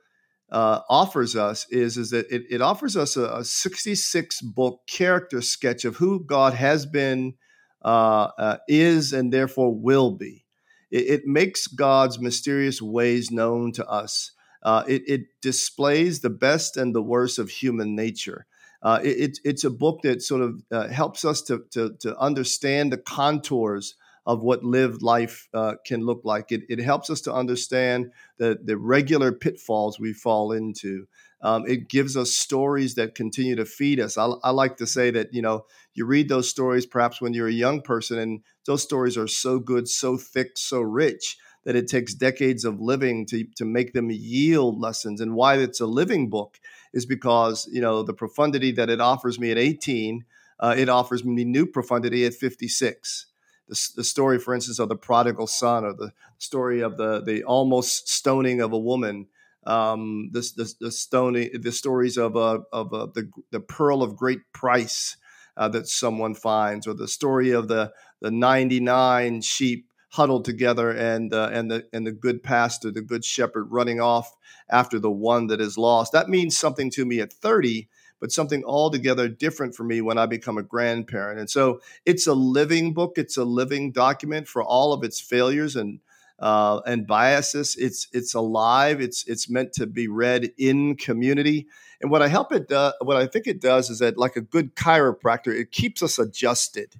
uh, 0.53 0.81
offers 0.89 1.35
us 1.35 1.67
is, 1.71 1.97
is 1.97 2.11
that 2.11 2.31
it, 2.31 2.43
it 2.51 2.61
offers 2.61 2.97
us 2.97 3.17
a, 3.17 3.25
a, 3.39 3.45
66 3.45 4.43
book 4.43 4.83
character 4.87 5.41
sketch 5.41 5.85
of 5.85 5.97
who 5.97 6.25
God 6.25 6.53
has 6.53 6.87
been, 6.87 7.35
uh, 7.83 8.29
uh, 8.39 8.57
is 8.69 9.13
and 9.13 9.33
therefore 9.33 9.75
will 9.75 10.13
be. 10.13 10.45
It, 10.91 11.07
it, 11.09 11.27
makes 11.27 11.67
God's 11.67 12.21
mysterious 12.21 12.81
ways 12.81 13.31
known 13.31 13.73
to 13.73 13.87
us. 13.89 14.33
Uh, 14.63 14.85
it, 14.87 15.03
it, 15.07 15.21
displays 15.43 16.21
the 16.21 16.31
best 16.31 16.77
and 16.77 16.95
the 16.95 17.03
worst 17.03 17.39
of 17.39 17.51
human 17.51 17.95
nature. 17.95 18.47
Uh, 18.83 19.01
it, 19.03 19.39
it's 19.45 19.65
a 19.65 19.71
book 19.71 20.01
that 20.03 20.23
sort 20.23 20.43
of 20.43 20.63
uh, 20.71 20.89
helps 20.89 21.25
us 21.25 21.43
to, 21.43 21.65
to, 21.71 21.95
to, 22.01 22.17
understand 22.19 22.93
the 22.93 22.99
contours 22.99 23.95
of 24.27 24.43
what 24.43 24.65
lived 24.65 25.03
life 25.03 25.49
uh, 25.53 25.75
can 25.85 26.05
look 26.05 26.23
like. 26.25 26.51
It, 26.51 26.63
it 26.69 26.79
helps 26.79 27.11
us 27.11 27.21
to 27.23 27.33
understand 27.33 28.11
the, 28.39 28.59
the 28.63 28.77
regular 28.77 29.33
pitfalls 29.33 30.01
we 30.01 30.13
fall 30.13 30.53
into. 30.53 31.07
Um, 31.43 31.65
it 31.67 31.91
gives 31.91 32.17
us 32.17 32.33
stories 32.33 32.95
that 32.95 33.15
continue 33.15 33.55
to 33.57 33.67
feed 33.67 34.01
us. 34.01 34.17
I, 34.17 34.27
I, 34.43 34.51
like 34.51 34.79
to 34.79 34.87
say 34.87 35.11
that 35.11 35.35
you 35.35 35.43
know 35.43 35.67
you 35.93 36.07
read 36.07 36.31
those 36.31 36.49
stories 36.49 36.87
perhaps 36.87 37.21
when 37.21 37.35
you're 37.35 37.49
a 37.49 37.53
young 37.53 37.83
person, 37.83 38.19
and 38.19 38.41
those 38.65 38.83
stories 38.83 39.19
are 39.19 39.29
so 39.29 39.59
good, 39.59 39.87
so 39.87 40.17
thick, 40.17 40.57
so 40.57 40.81
rich 40.81 41.37
that 41.65 41.77
it 41.77 41.87
takes 41.87 42.15
decades 42.15 42.65
of 42.65 42.81
living 42.81 43.27
to 43.27 43.45
to 43.57 43.67
make 43.67 43.93
them 43.93 44.11
yield 44.11 44.81
lessons. 44.81 45.21
And 45.21 45.35
why 45.35 45.57
it's 45.59 45.81
a 45.81 45.87
living 45.87 46.31
book 46.31 46.59
is 46.95 47.05
because 47.05 47.69
you 47.71 47.83
know 47.83 48.03
the 48.03 48.15
profundity 48.15 48.73
that 48.73 48.89
it 48.89 49.03
offers 49.03 49.39
me 49.39 49.51
at 49.51 49.59
18, 49.59 50.25
uh, 50.61 50.75
it 50.79 50.89
offers 50.89 51.27
me 51.27 51.45
new 51.45 51.67
profundity 51.67 52.25
at 52.25 52.33
56 52.33 53.27
the, 53.69 53.89
the 53.97 54.05
story, 54.05 54.39
for 54.39 54.55
instance, 54.55 54.79
of 54.79 54.89
the 54.89 54.97
prodigal 54.97 55.47
son, 55.47 55.85
or 55.85 55.93
the 55.93 56.13
story 56.39 56.81
of 56.81 56.97
the 56.97 57.23
the 57.23 57.45
almost 57.45 58.09
stoning 58.09 58.61
of 58.61 58.73
a 58.73 58.79
woman, 58.79 59.27
um, 59.67 60.31
this, 60.33 60.53
this 60.53 60.75
the 60.75 60.93
stoning, 60.93 61.51
the 61.61 61.73
stories 61.73 62.17
of 62.17 62.37
a, 62.37 62.63
of 62.73 62.93
a, 62.93 63.07
the 63.15 63.31
the 63.51 63.61
pearl 63.61 64.03
of 64.03 64.17
great 64.17 64.41
price 64.53 65.17
uh, 65.57 65.69
that 65.69 65.89
someone 65.89 66.35
finds, 66.35 66.87
or 66.87 66.95
the 66.95 67.09
story 67.09 67.51
of 67.51 67.69
the 67.69 67.93
the 68.21 68.31
ninety 68.31 68.81
nine 68.81 69.41
sheep 69.41 69.89
huddled 70.11 70.45
together 70.45 70.91
and 70.91 71.35
uh, 71.35 71.51
and 71.53 71.71
the 71.71 71.85
and 71.93 72.07
the 72.07 72.13
good 72.13 72.43
pastor, 72.43 72.91
the 72.91 73.03
good 73.03 73.25
shepherd, 73.25 73.67
running 73.71 74.01
off 74.01 74.35
after 74.71 74.99
the 74.99 75.11
one 75.11 75.49
that 75.49 75.61
is 75.61 75.77
lost. 75.77 76.13
That 76.13 76.29
means 76.29 76.57
something 76.57 76.91
to 76.93 77.05
me 77.05 77.21
at 77.21 77.33
thirty 77.33 77.89
but 78.25 78.33
something 78.33 78.65
altogether 78.65 79.29
different 79.29 79.75
for 79.75 79.85
me 79.85 80.01
when 80.01 80.17
I 80.17 80.25
become 80.25 80.57
a 80.57 80.63
grandparent. 80.63 81.39
And 81.39 81.51
so 81.51 81.83
it's 82.07 82.27
a 82.27 82.33
living 82.33 82.95
book, 82.95 83.19
it's 83.19 83.37
a 83.37 83.45
living 83.45 83.93
document 83.93 84.49
for 84.49 84.63
all 84.63 84.95
of 84.95 85.05
its 85.05 85.21
failures 85.21 85.77
and 85.77 86.01
uh, 86.39 86.81
and 86.87 87.07
biases. 87.07 87.77
It's 87.77 88.09
it's 88.15 88.33
alive. 88.33 89.03
It's 89.03 89.29
it's 89.29 89.51
meant 89.51 89.75
to 89.75 89.87
be 89.87 90.09
read 90.09 90.53
in 90.57 90.97
community. 90.97 91.67
And 92.01 92.11
what 92.11 92.23
I 92.23 92.29
help 92.29 92.51
it 92.51 92.67
do, 92.67 92.93
what 93.03 93.19
I 93.19 93.27
think 93.27 93.47
it 93.47 93.61
does 93.61 93.91
is 93.91 93.99
that 93.99 94.17
like 94.17 94.37
a 94.37 94.41
good 94.41 94.75
chiropractor, 94.75 95.49
it 95.49 95.71
keeps 95.71 96.03
us 96.03 96.19
adjusted, 96.19 96.95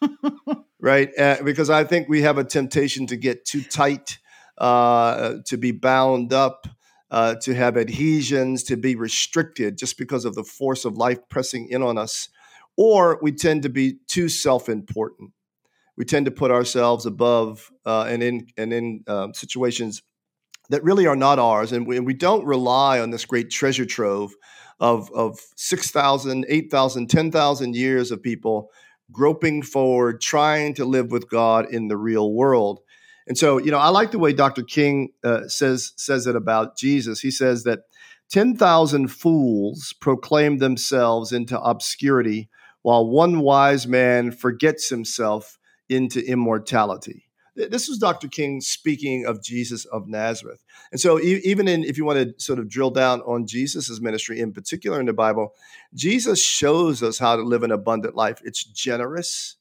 right? 0.78 1.10
Uh, 1.18 1.38
because 1.42 1.70
I 1.70 1.82
think 1.82 2.08
we 2.08 2.22
have 2.22 2.38
a 2.38 2.44
temptation 2.44 3.08
to 3.08 3.16
get 3.16 3.44
too 3.44 3.62
tight, 3.62 4.18
uh, 4.58 5.38
to 5.46 5.56
be 5.56 5.72
bound 5.72 6.32
up 6.32 6.68
uh, 7.10 7.34
to 7.42 7.54
have 7.54 7.76
adhesions, 7.76 8.62
to 8.64 8.76
be 8.76 8.94
restricted 8.94 9.78
just 9.78 9.98
because 9.98 10.24
of 10.24 10.34
the 10.34 10.44
force 10.44 10.84
of 10.84 10.96
life 10.96 11.18
pressing 11.28 11.68
in 11.68 11.82
on 11.82 11.96
us, 11.98 12.28
or 12.76 13.18
we 13.22 13.32
tend 13.32 13.62
to 13.62 13.68
be 13.68 13.98
too 14.06 14.28
self-important. 14.28 15.32
We 15.96 16.04
tend 16.04 16.26
to 16.26 16.30
put 16.30 16.50
ourselves 16.50 17.06
above 17.06 17.70
uh, 17.84 18.06
and 18.08 18.22
in 18.22 18.46
and 18.56 18.72
in 18.72 19.04
um, 19.08 19.34
situations 19.34 20.02
that 20.70 20.84
really 20.84 21.06
are 21.06 21.16
not 21.16 21.38
ours, 21.38 21.72
and 21.72 21.86
we, 21.86 21.96
and 21.96 22.06
we 22.06 22.14
don't 22.14 22.44
rely 22.44 23.00
on 23.00 23.10
this 23.10 23.24
great 23.24 23.50
treasure 23.50 23.86
trove 23.86 24.32
of 24.80 25.10
of 25.12 25.40
6,000, 25.56 26.46
8,000, 26.48 27.08
10,000 27.08 27.74
years 27.74 28.10
of 28.10 28.22
people 28.22 28.70
groping 29.10 29.62
forward, 29.62 30.20
trying 30.20 30.74
to 30.74 30.84
live 30.84 31.10
with 31.10 31.28
God 31.30 31.72
in 31.72 31.88
the 31.88 31.96
real 31.96 32.32
world. 32.32 32.80
And 33.28 33.36
so, 33.36 33.58
you 33.58 33.70
know, 33.70 33.78
I 33.78 33.88
like 33.90 34.10
the 34.10 34.18
way 34.18 34.32
Dr. 34.32 34.62
King 34.62 35.10
uh, 35.22 35.46
says 35.48 35.92
says 35.96 36.26
it 36.26 36.34
about 36.34 36.76
Jesus. 36.76 37.20
He 37.20 37.30
says 37.30 37.64
that 37.64 37.80
10,000 38.30 39.08
fools 39.08 39.94
proclaim 40.00 40.58
themselves 40.58 41.32
into 41.32 41.60
obscurity 41.60 42.48
while 42.82 43.06
one 43.06 43.40
wise 43.40 43.86
man 43.86 44.30
forgets 44.32 44.88
himself 44.88 45.58
into 45.88 46.20
immortality. 46.26 47.24
This 47.54 47.88
was 47.88 47.98
Dr. 47.98 48.28
King 48.28 48.60
speaking 48.60 49.26
of 49.26 49.42
Jesus 49.42 49.84
of 49.86 50.06
Nazareth. 50.06 50.62
And 50.92 51.00
so, 51.00 51.20
even 51.20 51.66
in, 51.66 51.82
if 51.82 51.98
you 51.98 52.04
want 52.04 52.18
to 52.18 52.42
sort 52.42 52.60
of 52.60 52.68
drill 52.68 52.90
down 52.90 53.20
on 53.22 53.46
Jesus' 53.46 54.00
ministry 54.00 54.38
in 54.38 54.52
particular 54.52 55.00
in 55.00 55.06
the 55.06 55.12
Bible, 55.12 55.54
Jesus 55.92 56.42
shows 56.42 57.02
us 57.02 57.18
how 57.18 57.34
to 57.34 57.42
live 57.42 57.64
an 57.64 57.72
abundant 57.72 58.14
life. 58.14 58.40
It's 58.44 58.62
generous, 58.62 59.56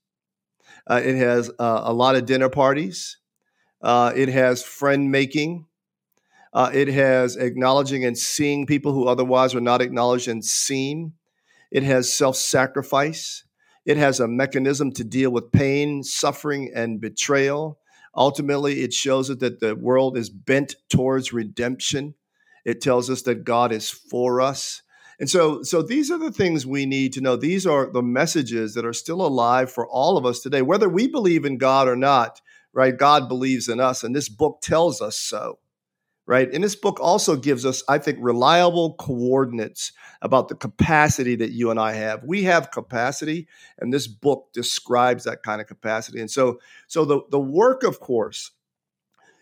uh, 0.85 1.01
it 1.03 1.15
has 1.15 1.49
uh, 1.57 1.81
a 1.85 1.93
lot 1.93 2.15
of 2.15 2.27
dinner 2.27 2.49
parties, 2.49 3.17
uh, 3.81 4.11
it 4.15 4.29
has 4.29 4.63
friend 4.63 5.11
making. 5.11 5.65
Uh, 6.53 6.71
it 6.73 6.87
has 6.87 7.35
acknowledging 7.35 8.05
and 8.05 8.17
seeing 8.17 8.65
people 8.65 8.93
who 8.93 9.07
otherwise 9.07 9.53
are 9.53 9.61
not 9.61 9.81
acknowledged 9.81 10.27
and 10.27 10.43
seen. 10.43 11.13
It 11.71 11.83
has 11.83 12.11
self 12.11 12.35
sacrifice. 12.35 13.43
It 13.85 13.97
has 13.97 14.19
a 14.19 14.27
mechanism 14.27 14.91
to 14.93 15.03
deal 15.03 15.31
with 15.31 15.51
pain, 15.51 16.03
suffering, 16.03 16.71
and 16.73 16.99
betrayal. 16.99 17.79
Ultimately, 18.15 18.81
it 18.81 18.91
shows 18.93 19.29
us 19.29 19.37
that 19.37 19.59
the 19.59 19.75
world 19.75 20.17
is 20.17 20.29
bent 20.29 20.75
towards 20.89 21.31
redemption. 21.31 22.15
It 22.65 22.81
tells 22.81 23.09
us 23.09 23.21
that 23.23 23.43
God 23.45 23.71
is 23.71 23.89
for 23.89 24.41
us. 24.41 24.81
And 25.19 25.29
so, 25.29 25.63
so 25.63 25.81
these 25.81 26.11
are 26.11 26.17
the 26.17 26.31
things 26.31 26.65
we 26.65 26.85
need 26.85 27.13
to 27.13 27.21
know. 27.21 27.35
These 27.35 27.65
are 27.65 27.91
the 27.91 28.03
messages 28.03 28.73
that 28.73 28.85
are 28.85 28.93
still 28.93 29.25
alive 29.25 29.71
for 29.71 29.87
all 29.87 30.17
of 30.17 30.25
us 30.25 30.41
today, 30.41 30.61
whether 30.61 30.89
we 30.89 31.07
believe 31.07 31.45
in 31.45 31.57
God 31.57 31.87
or 31.87 31.95
not 31.95 32.41
right? 32.77 32.95
God 32.95 33.27
believes 33.27 33.69
in 33.69 33.79
us, 33.79 34.03
and 34.03 34.15
this 34.15 34.29
book 34.29 34.59
tells 34.61 35.01
us 35.01 35.17
so, 35.17 35.57
right? 36.27 36.47
And 36.53 36.63
this 36.63 36.75
book 36.75 36.99
also 37.01 37.35
gives 37.35 37.65
us, 37.65 37.83
I 37.89 37.97
think, 37.97 38.19
reliable 38.21 38.93
coordinates 38.99 39.93
about 40.21 40.47
the 40.47 40.53
capacity 40.53 41.35
that 41.37 41.49
you 41.49 41.71
and 41.71 41.79
I 41.79 41.93
have. 41.93 42.23
We 42.23 42.43
have 42.43 42.69
capacity, 42.69 43.47
and 43.79 43.91
this 43.91 44.05
book 44.05 44.49
describes 44.53 45.23
that 45.23 45.41
kind 45.41 45.59
of 45.59 45.65
capacity. 45.65 46.19
And 46.21 46.29
so, 46.29 46.59
so 46.85 47.03
the 47.03 47.21
the 47.31 47.39
work, 47.39 47.81
of 47.81 47.99
course, 47.99 48.51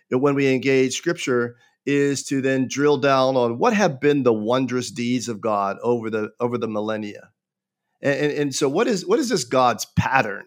when 0.09 0.33
we 0.33 0.47
engage 0.47 0.95
Scripture 0.95 1.57
is 1.85 2.23
to 2.27 2.39
then 2.39 2.69
drill 2.69 2.97
down 2.97 3.35
on 3.35 3.57
what 3.57 3.73
have 3.73 3.99
been 3.99 4.23
the 4.23 4.33
wondrous 4.33 4.91
deeds 4.91 5.27
of 5.27 5.41
God 5.41 5.75
over 5.83 6.09
the 6.09 6.29
over 6.39 6.57
the 6.57 6.69
millennia. 6.69 7.31
And, 8.01 8.17
and, 8.17 8.31
and 8.31 8.55
so 8.55 8.69
what 8.69 8.87
is 8.87 9.05
what 9.05 9.19
is 9.19 9.27
this 9.27 9.43
God's 9.43 9.83
pattern? 9.97 10.45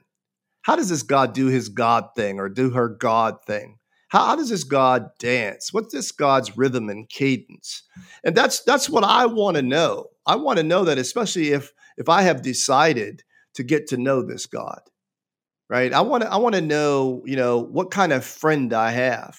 How 0.68 0.76
does 0.76 0.90
this 0.90 1.02
God 1.02 1.32
do 1.32 1.46
his 1.46 1.70
God 1.70 2.10
thing 2.14 2.38
or 2.38 2.50
do 2.50 2.68
her 2.68 2.90
God 2.90 3.42
thing? 3.46 3.78
How, 4.08 4.26
how 4.26 4.36
does 4.36 4.50
this 4.50 4.64
God 4.64 5.08
dance? 5.18 5.72
What's 5.72 5.94
this 5.94 6.12
God's 6.12 6.58
rhythm 6.58 6.90
and 6.90 7.08
cadence? 7.08 7.84
And 8.22 8.36
that's 8.36 8.60
that's 8.64 8.90
what 8.90 9.02
I 9.02 9.24
want 9.24 9.56
to 9.56 9.62
know. 9.62 10.08
I 10.26 10.36
want 10.36 10.58
to 10.58 10.62
know 10.62 10.84
that, 10.84 10.98
especially 10.98 11.52
if 11.52 11.72
if 11.96 12.10
I 12.10 12.20
have 12.20 12.42
decided 12.42 13.22
to 13.54 13.62
get 13.62 13.86
to 13.86 13.96
know 13.96 14.20
this 14.20 14.44
God, 14.44 14.82
right? 15.70 15.90
I 15.90 16.02
want 16.02 16.24
to 16.24 16.30
I 16.30 16.36
want 16.36 16.54
to 16.54 16.60
know, 16.60 17.22
you 17.24 17.36
know, 17.36 17.60
what 17.60 17.90
kind 17.90 18.12
of 18.12 18.22
friend 18.22 18.74
I 18.74 18.90
have. 18.90 19.38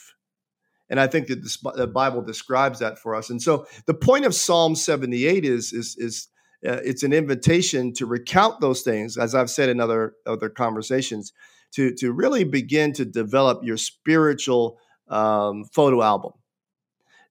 And 0.89 0.99
I 0.99 1.05
think 1.05 1.27
that 1.27 1.43
the 1.75 1.85
Bible 1.85 2.23
describes 2.23 2.79
that 2.79 2.97
for 2.97 3.13
us. 3.13 3.29
And 3.29 3.39
so 3.39 3.67
the 3.85 3.93
point 3.93 4.25
of 4.25 4.33
Psalm 4.33 4.73
78 4.73 5.45
is 5.45 5.73
is 5.73 5.95
is 5.99 6.27
uh, 6.65 6.79
it's 6.83 7.03
an 7.03 7.13
invitation 7.13 7.93
to 7.93 8.05
recount 8.05 8.59
those 8.59 8.81
things, 8.81 9.17
as 9.17 9.33
I've 9.33 9.49
said 9.49 9.69
in 9.69 9.79
other 9.79 10.15
other 10.25 10.49
conversations, 10.49 11.31
to 11.73 11.93
to 11.95 12.11
really 12.11 12.43
begin 12.43 12.91
to 12.93 13.05
develop 13.05 13.63
your 13.63 13.77
spiritual 13.77 14.77
um, 15.07 15.63
photo 15.65 16.01
album, 16.01 16.33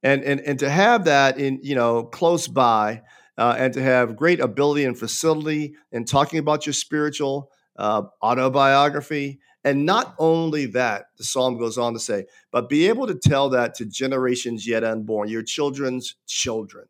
and 0.03 0.23
and 0.23 0.41
and 0.41 0.59
to 0.61 0.71
have 0.71 1.05
that 1.05 1.39
in 1.39 1.61
you 1.63 1.75
know 1.75 2.05
close 2.05 2.49
by, 2.49 3.03
uh, 3.37 3.55
and 3.59 3.75
to 3.75 3.83
have 3.83 4.17
great 4.17 4.41
ability 4.41 4.85
and 4.85 4.99
facility 4.99 5.75
in 5.93 6.07
talking 6.07 6.39
about 6.39 6.65
your 6.65 6.73
spiritual 6.73 7.51
uh, 7.77 8.03
autobiography. 8.23 9.41
And 9.65 9.85
not 9.85 10.15
only 10.19 10.67
that, 10.67 11.07
the 11.19 11.25
psalm 11.25 11.59
goes 11.59 11.77
on 11.77 11.93
to 11.93 11.99
say, 11.99 12.27
but 12.53 12.69
be 12.69 12.89
able 12.89 13.09
to 13.09 13.15
tell 13.15 13.51
that 13.51 13.75
to 13.75 13.85
generations 13.85 14.67
yet 14.67 14.85
unborn, 14.85 15.29
your 15.29 15.43
children's 15.43 16.15
children 16.27 16.87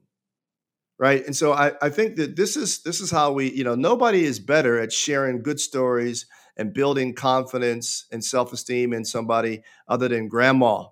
right? 0.99 1.25
And 1.25 1.37
so 1.37 1.53
I, 1.53 1.73
I 1.81 1.91
think 1.91 2.17
that 2.17 2.37
this 2.37 2.57
is 2.57 2.83
this 2.83 3.01
is 3.01 3.11
how 3.11 3.33
we 3.33 3.53
you 3.53 3.65
know 3.65 3.75
nobody 3.75 4.25
is 4.25 4.41
better 4.41 4.79
at 4.79 4.93
sharing 4.93 5.43
good 5.43 5.61
stories 5.61 6.27
and 6.57 6.75
building 6.75 7.15
confidence 7.15 8.07
and 8.11 8.25
self-esteem 8.25 8.93
in 8.93 9.05
somebody 9.05 9.63
other 9.87 10.09
than 10.09 10.29
grandma 10.29 10.85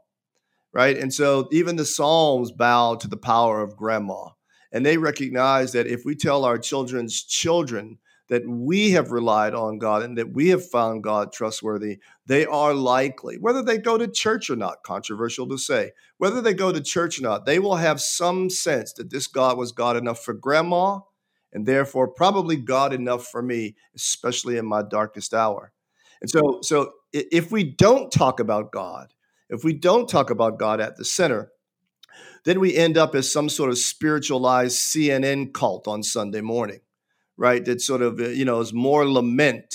right? 0.76 0.98
And 0.98 1.12
so 1.12 1.48
even 1.52 1.76
the 1.76 1.86
psalms 1.86 2.52
bow 2.52 2.96
to 2.96 3.08
the 3.08 3.16
power 3.16 3.62
of 3.62 3.78
grandma 3.78 4.28
and 4.72 4.84
they 4.84 4.98
recognize 4.98 5.72
that 5.72 5.86
if 5.86 6.04
we 6.04 6.14
tell 6.14 6.44
our 6.44 6.58
children's 6.58 7.22
children 7.22 7.96
that 8.28 8.46
we 8.46 8.90
have 8.90 9.10
relied 9.10 9.54
on 9.54 9.78
God 9.78 10.02
and 10.02 10.18
that 10.18 10.34
we 10.34 10.48
have 10.48 10.68
found 10.68 11.02
God 11.02 11.32
trustworthy, 11.32 11.98
they 12.26 12.44
are 12.44 12.74
likely, 12.74 13.38
whether 13.38 13.62
they 13.62 13.78
go 13.78 13.96
to 13.96 14.08
church 14.08 14.50
or 14.50 14.56
not, 14.56 14.82
controversial 14.84 15.48
to 15.48 15.58
say, 15.58 15.92
whether 16.18 16.40
they 16.40 16.54
go 16.54 16.72
to 16.72 16.80
church 16.80 17.18
or 17.18 17.22
not, 17.22 17.46
they 17.46 17.58
will 17.58 17.76
have 17.76 18.00
some 18.00 18.50
sense 18.50 18.92
that 18.94 19.10
this 19.10 19.26
God 19.26 19.56
was 19.56 19.72
God 19.72 19.96
enough 19.96 20.20
for 20.24 20.34
grandma 20.34 21.00
and 21.52 21.66
therefore 21.66 22.08
probably 22.08 22.56
God 22.56 22.92
enough 22.92 23.26
for 23.26 23.42
me, 23.42 23.76
especially 23.94 24.56
in 24.56 24.66
my 24.66 24.82
darkest 24.82 25.32
hour. 25.32 25.72
And 26.20 26.28
so, 26.28 26.60
so 26.62 26.92
if 27.12 27.52
we 27.52 27.64
don't 27.64 28.10
talk 28.10 28.40
about 28.40 28.72
God, 28.72 29.12
if 29.48 29.62
we 29.62 29.72
don't 29.72 30.08
talk 30.08 30.30
about 30.30 30.58
God 30.58 30.80
at 30.80 30.96
the 30.96 31.04
center, 31.04 31.52
then 32.44 32.60
we 32.60 32.76
end 32.76 32.96
up 32.96 33.14
as 33.14 33.30
some 33.30 33.48
sort 33.48 33.70
of 33.70 33.78
spiritualized 33.78 34.78
CNN 34.78 35.52
cult 35.52 35.88
on 35.88 36.02
Sunday 36.02 36.40
morning, 36.40 36.80
right? 37.36 37.64
That 37.64 37.80
sort 37.80 38.02
of, 38.02 38.20
uh, 38.20 38.28
you 38.28 38.44
know, 38.44 38.60
is 38.60 38.72
more 38.72 39.08
lament. 39.08 39.74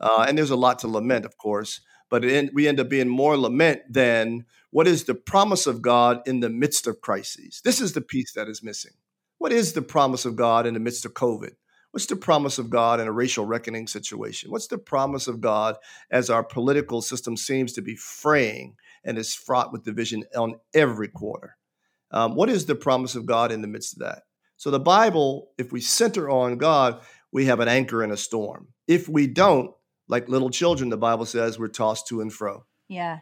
Uh, 0.00 0.24
and 0.28 0.36
there's 0.36 0.50
a 0.50 0.56
lot 0.56 0.78
to 0.80 0.88
lament, 0.88 1.24
of 1.24 1.36
course, 1.38 1.80
but 2.10 2.22
we 2.52 2.68
end 2.68 2.80
up 2.80 2.88
being 2.88 3.08
more 3.08 3.36
lament 3.36 3.80
than 3.88 4.44
what 4.70 4.86
is 4.86 5.04
the 5.04 5.14
promise 5.14 5.66
of 5.66 5.82
God 5.82 6.20
in 6.26 6.40
the 6.40 6.50
midst 6.50 6.86
of 6.86 7.00
crises. 7.00 7.60
This 7.64 7.80
is 7.80 7.92
the 7.92 8.00
piece 8.00 8.32
that 8.34 8.48
is 8.48 8.62
missing. 8.62 8.92
What 9.38 9.52
is 9.52 9.72
the 9.72 9.82
promise 9.82 10.24
of 10.24 10.36
God 10.36 10.66
in 10.66 10.74
the 10.74 10.80
midst 10.80 11.04
of 11.04 11.14
COVID? 11.14 11.52
What's 11.94 12.06
the 12.06 12.16
promise 12.16 12.58
of 12.58 12.70
God 12.70 12.98
in 12.98 13.06
a 13.06 13.12
racial 13.12 13.44
reckoning 13.44 13.86
situation? 13.86 14.50
What's 14.50 14.66
the 14.66 14.78
promise 14.78 15.28
of 15.28 15.40
God 15.40 15.76
as 16.10 16.28
our 16.28 16.42
political 16.42 17.00
system 17.00 17.36
seems 17.36 17.72
to 17.74 17.82
be 17.82 17.94
fraying 17.94 18.74
and 19.04 19.16
is 19.16 19.32
fraught 19.32 19.72
with 19.72 19.84
division 19.84 20.24
on 20.36 20.56
every 20.74 21.06
quarter? 21.06 21.56
Um, 22.10 22.34
what 22.34 22.50
is 22.50 22.66
the 22.66 22.74
promise 22.74 23.14
of 23.14 23.26
God 23.26 23.52
in 23.52 23.62
the 23.62 23.68
midst 23.68 23.94
of 23.94 24.00
that? 24.00 24.22
So, 24.56 24.72
the 24.72 24.80
Bible, 24.80 25.50
if 25.56 25.70
we 25.70 25.80
center 25.80 26.28
on 26.28 26.58
God, 26.58 27.00
we 27.30 27.44
have 27.46 27.60
an 27.60 27.68
anchor 27.68 28.02
in 28.02 28.10
a 28.10 28.16
storm. 28.16 28.68
If 28.88 29.08
we 29.08 29.28
don't, 29.28 29.70
like 30.08 30.28
little 30.28 30.50
children, 30.50 30.90
the 30.90 30.96
Bible 30.96 31.26
says 31.26 31.58
we're 31.58 31.68
tossed 31.68 32.06
to 32.08 32.20
and 32.20 32.32
fro. 32.32 32.64
Yeah. 32.88 33.20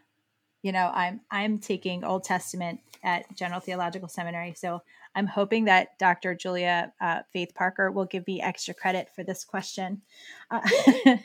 You 0.62 0.72
know, 0.72 0.90
I'm 0.94 1.20
I'm 1.30 1.58
taking 1.58 2.04
Old 2.04 2.22
Testament 2.24 2.80
at 3.02 3.24
General 3.36 3.60
Theological 3.60 4.08
Seminary, 4.08 4.54
so 4.56 4.80
I'm 5.14 5.26
hoping 5.26 5.64
that 5.64 5.98
Dr. 5.98 6.34
Julia 6.34 6.92
uh, 7.00 7.20
Faith 7.32 7.52
Parker 7.54 7.90
will 7.90 8.06
give 8.06 8.26
me 8.26 8.40
extra 8.40 8.72
credit 8.72 9.08
for 9.14 9.24
this 9.24 9.44
question. 9.44 10.02
Uh, 10.50 10.60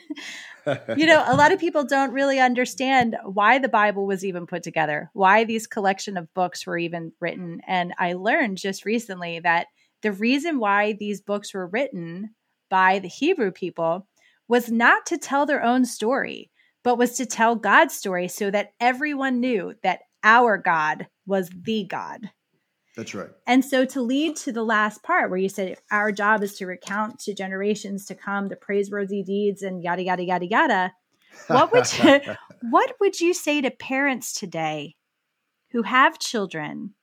you 0.96 1.06
know, 1.06 1.24
a 1.26 1.36
lot 1.36 1.52
of 1.52 1.60
people 1.60 1.84
don't 1.84 2.12
really 2.12 2.40
understand 2.40 3.16
why 3.24 3.58
the 3.58 3.68
Bible 3.68 4.06
was 4.06 4.24
even 4.24 4.46
put 4.46 4.62
together, 4.62 5.08
why 5.14 5.44
these 5.44 5.66
collection 5.66 6.16
of 6.16 6.32
books 6.34 6.66
were 6.66 6.76
even 6.76 7.12
written. 7.20 7.60
And 7.66 7.94
I 7.98 8.14
learned 8.14 8.58
just 8.58 8.84
recently 8.84 9.38
that 9.40 9.68
the 10.02 10.12
reason 10.12 10.58
why 10.58 10.92
these 10.92 11.20
books 11.20 11.54
were 11.54 11.66
written 11.66 12.34
by 12.68 12.98
the 12.98 13.08
Hebrew 13.08 13.52
people 13.52 14.06
was 14.48 14.70
not 14.70 15.06
to 15.06 15.18
tell 15.18 15.46
their 15.46 15.62
own 15.62 15.84
story, 15.84 16.50
but 16.82 16.98
was 16.98 17.16
to 17.18 17.26
tell 17.26 17.54
God's 17.54 17.94
story 17.94 18.28
so 18.28 18.50
that 18.50 18.72
everyone 18.80 19.40
knew 19.40 19.74
that 19.82 20.00
our 20.24 20.58
God 20.58 21.06
was 21.26 21.50
the 21.50 21.84
God. 21.84 22.30
That's 22.96 23.14
right. 23.14 23.28
And 23.46 23.64
so 23.64 23.84
to 23.84 24.02
lead 24.02 24.34
to 24.38 24.52
the 24.52 24.64
last 24.64 25.04
part 25.04 25.30
where 25.30 25.38
you 25.38 25.48
said 25.48 25.76
our 25.92 26.10
job 26.10 26.42
is 26.42 26.56
to 26.56 26.66
recount 26.66 27.20
to 27.20 27.34
generations 27.34 28.06
to 28.06 28.16
come 28.16 28.48
the 28.48 28.56
praiseworthy 28.56 29.22
deeds 29.22 29.62
and 29.62 29.82
yada 29.82 30.02
yada 30.02 30.24
yada 30.24 30.46
yada. 30.46 30.92
What 31.46 31.72
would 31.72 31.98
you, 31.98 32.20
what 32.70 32.94
would 32.98 33.20
you 33.20 33.34
say 33.34 33.60
to 33.60 33.70
parents 33.70 34.32
today 34.32 34.96
who 35.70 35.82
have 35.82 36.18
children 36.18 36.94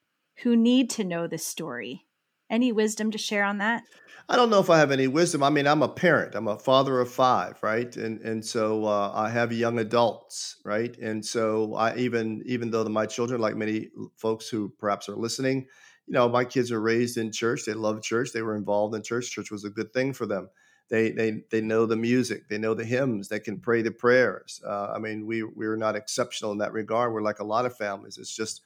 who 0.43 0.57
need 0.57 0.89
to 0.91 1.05
know 1.05 1.27
this 1.27 1.45
story? 1.45 2.04
Any 2.49 2.71
wisdom 2.71 3.11
to 3.11 3.17
share 3.17 3.43
on 3.43 3.57
that? 3.59 3.83
I 4.27 4.35
don't 4.35 4.49
know 4.49 4.59
if 4.59 4.69
I 4.69 4.79
have 4.79 4.91
any 4.91 5.07
wisdom. 5.07 5.43
I 5.43 5.49
mean, 5.51 5.67
I'm 5.67 5.83
a 5.83 5.89
parent. 5.89 6.33
I'm 6.33 6.47
a 6.47 6.57
father 6.57 6.99
of 6.99 7.11
five, 7.11 7.61
right? 7.61 7.95
And 7.95 8.19
and 8.21 8.43
so 8.43 8.85
uh, 8.85 9.11
I 9.13 9.29
have 9.29 9.53
young 9.53 9.77
adults, 9.77 10.57
right? 10.65 10.97
And 10.97 11.23
so 11.23 11.75
I 11.75 11.95
even 11.97 12.41
even 12.45 12.71
though 12.71 12.83
my 12.85 13.05
children, 13.05 13.39
like 13.39 13.55
many 13.55 13.89
folks 14.15 14.47
who 14.49 14.69
perhaps 14.79 15.07
are 15.09 15.15
listening, 15.15 15.67
you 16.07 16.13
know, 16.13 16.27
my 16.27 16.43
kids 16.43 16.71
are 16.71 16.81
raised 16.81 17.17
in 17.17 17.31
church. 17.31 17.65
They 17.65 17.73
love 17.73 18.01
church. 18.01 18.31
They 18.33 18.41
were 18.41 18.55
involved 18.55 18.95
in 18.95 19.03
church. 19.03 19.29
Church 19.29 19.51
was 19.51 19.63
a 19.63 19.69
good 19.69 19.93
thing 19.93 20.13
for 20.13 20.25
them. 20.25 20.49
They 20.89 21.11
they 21.11 21.43
they 21.51 21.61
know 21.61 21.85
the 21.85 21.95
music. 21.95 22.47
They 22.49 22.57
know 22.57 22.73
the 22.73 22.85
hymns. 22.85 23.27
They 23.27 23.39
can 23.39 23.59
pray 23.59 23.83
the 23.83 23.91
prayers. 23.91 24.59
Uh, 24.65 24.91
I 24.95 24.97
mean, 24.99 25.27
we 25.27 25.43
we're 25.43 25.77
not 25.77 25.95
exceptional 25.95 26.51
in 26.51 26.57
that 26.59 26.73
regard. 26.73 27.13
We're 27.13 27.21
like 27.21 27.39
a 27.39 27.43
lot 27.45 27.65
of 27.67 27.77
families. 27.77 28.17
It's 28.17 28.35
just 28.35 28.61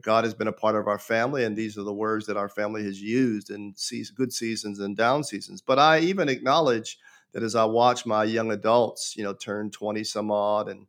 God 0.00 0.24
has 0.24 0.34
been 0.34 0.48
a 0.48 0.52
part 0.52 0.76
of 0.76 0.88
our 0.88 0.98
family, 0.98 1.44
and 1.44 1.56
these 1.56 1.76
are 1.76 1.82
the 1.82 1.92
words 1.92 2.26
that 2.26 2.36
our 2.36 2.48
family 2.48 2.84
has 2.84 3.00
used 3.00 3.50
in 3.50 3.74
good 4.14 4.32
seasons 4.32 4.80
and 4.80 4.96
down 4.96 5.24
seasons. 5.24 5.60
But 5.60 5.78
I 5.78 6.00
even 6.00 6.28
acknowledge 6.28 6.98
that 7.32 7.42
as 7.42 7.54
I 7.54 7.64
watch 7.64 8.06
my 8.06 8.24
young 8.24 8.50
adults, 8.52 9.14
you 9.16 9.24
know, 9.24 9.34
turn 9.34 9.70
twenty 9.70 10.04
some 10.04 10.30
odd 10.30 10.68
and 10.68 10.86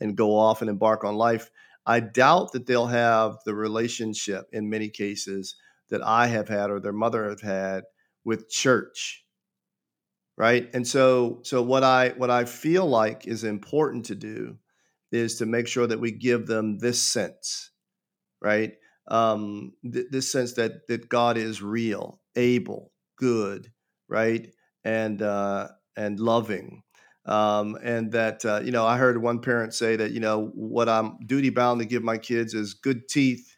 and 0.00 0.16
go 0.16 0.36
off 0.36 0.60
and 0.60 0.70
embark 0.70 1.04
on 1.04 1.14
life, 1.14 1.50
I 1.86 2.00
doubt 2.00 2.52
that 2.52 2.66
they'll 2.66 2.86
have 2.86 3.38
the 3.44 3.54
relationship 3.54 4.48
in 4.52 4.70
many 4.70 4.88
cases 4.88 5.56
that 5.88 6.02
I 6.02 6.26
have 6.26 6.48
had 6.48 6.70
or 6.70 6.80
their 6.80 6.92
mother 6.92 7.28
have 7.28 7.40
had 7.40 7.84
with 8.24 8.48
church. 8.48 9.24
Right. 10.36 10.70
And 10.72 10.86
so 10.86 11.40
so 11.42 11.62
what 11.62 11.82
I 11.82 12.10
what 12.10 12.30
I 12.30 12.44
feel 12.44 12.86
like 12.86 13.26
is 13.26 13.42
important 13.42 14.04
to 14.06 14.14
do 14.14 14.58
is 15.10 15.36
to 15.38 15.46
make 15.46 15.66
sure 15.66 15.86
that 15.86 16.00
we 16.00 16.12
give 16.12 16.46
them 16.46 16.78
this 16.78 17.00
sense, 17.02 17.70
right? 18.40 18.72
Um, 19.08 19.72
th- 19.90 20.06
this 20.10 20.30
sense 20.30 20.54
that 20.54 20.86
that 20.88 21.08
God 21.08 21.38
is 21.38 21.62
real, 21.62 22.20
able, 22.36 22.92
good, 23.16 23.72
right, 24.08 24.52
and 24.84 25.20
uh, 25.22 25.68
and 25.96 26.20
loving, 26.20 26.82
um, 27.24 27.78
and 27.82 28.12
that 28.12 28.44
uh, 28.44 28.60
you 28.62 28.70
know 28.70 28.86
I 28.86 28.98
heard 28.98 29.20
one 29.20 29.40
parent 29.40 29.74
say 29.74 29.96
that 29.96 30.12
you 30.12 30.20
know 30.20 30.50
what 30.54 30.88
I'm 30.88 31.18
duty 31.24 31.50
bound 31.50 31.80
to 31.80 31.86
give 31.86 32.02
my 32.02 32.18
kids 32.18 32.54
is 32.54 32.74
good 32.74 33.08
teeth, 33.08 33.56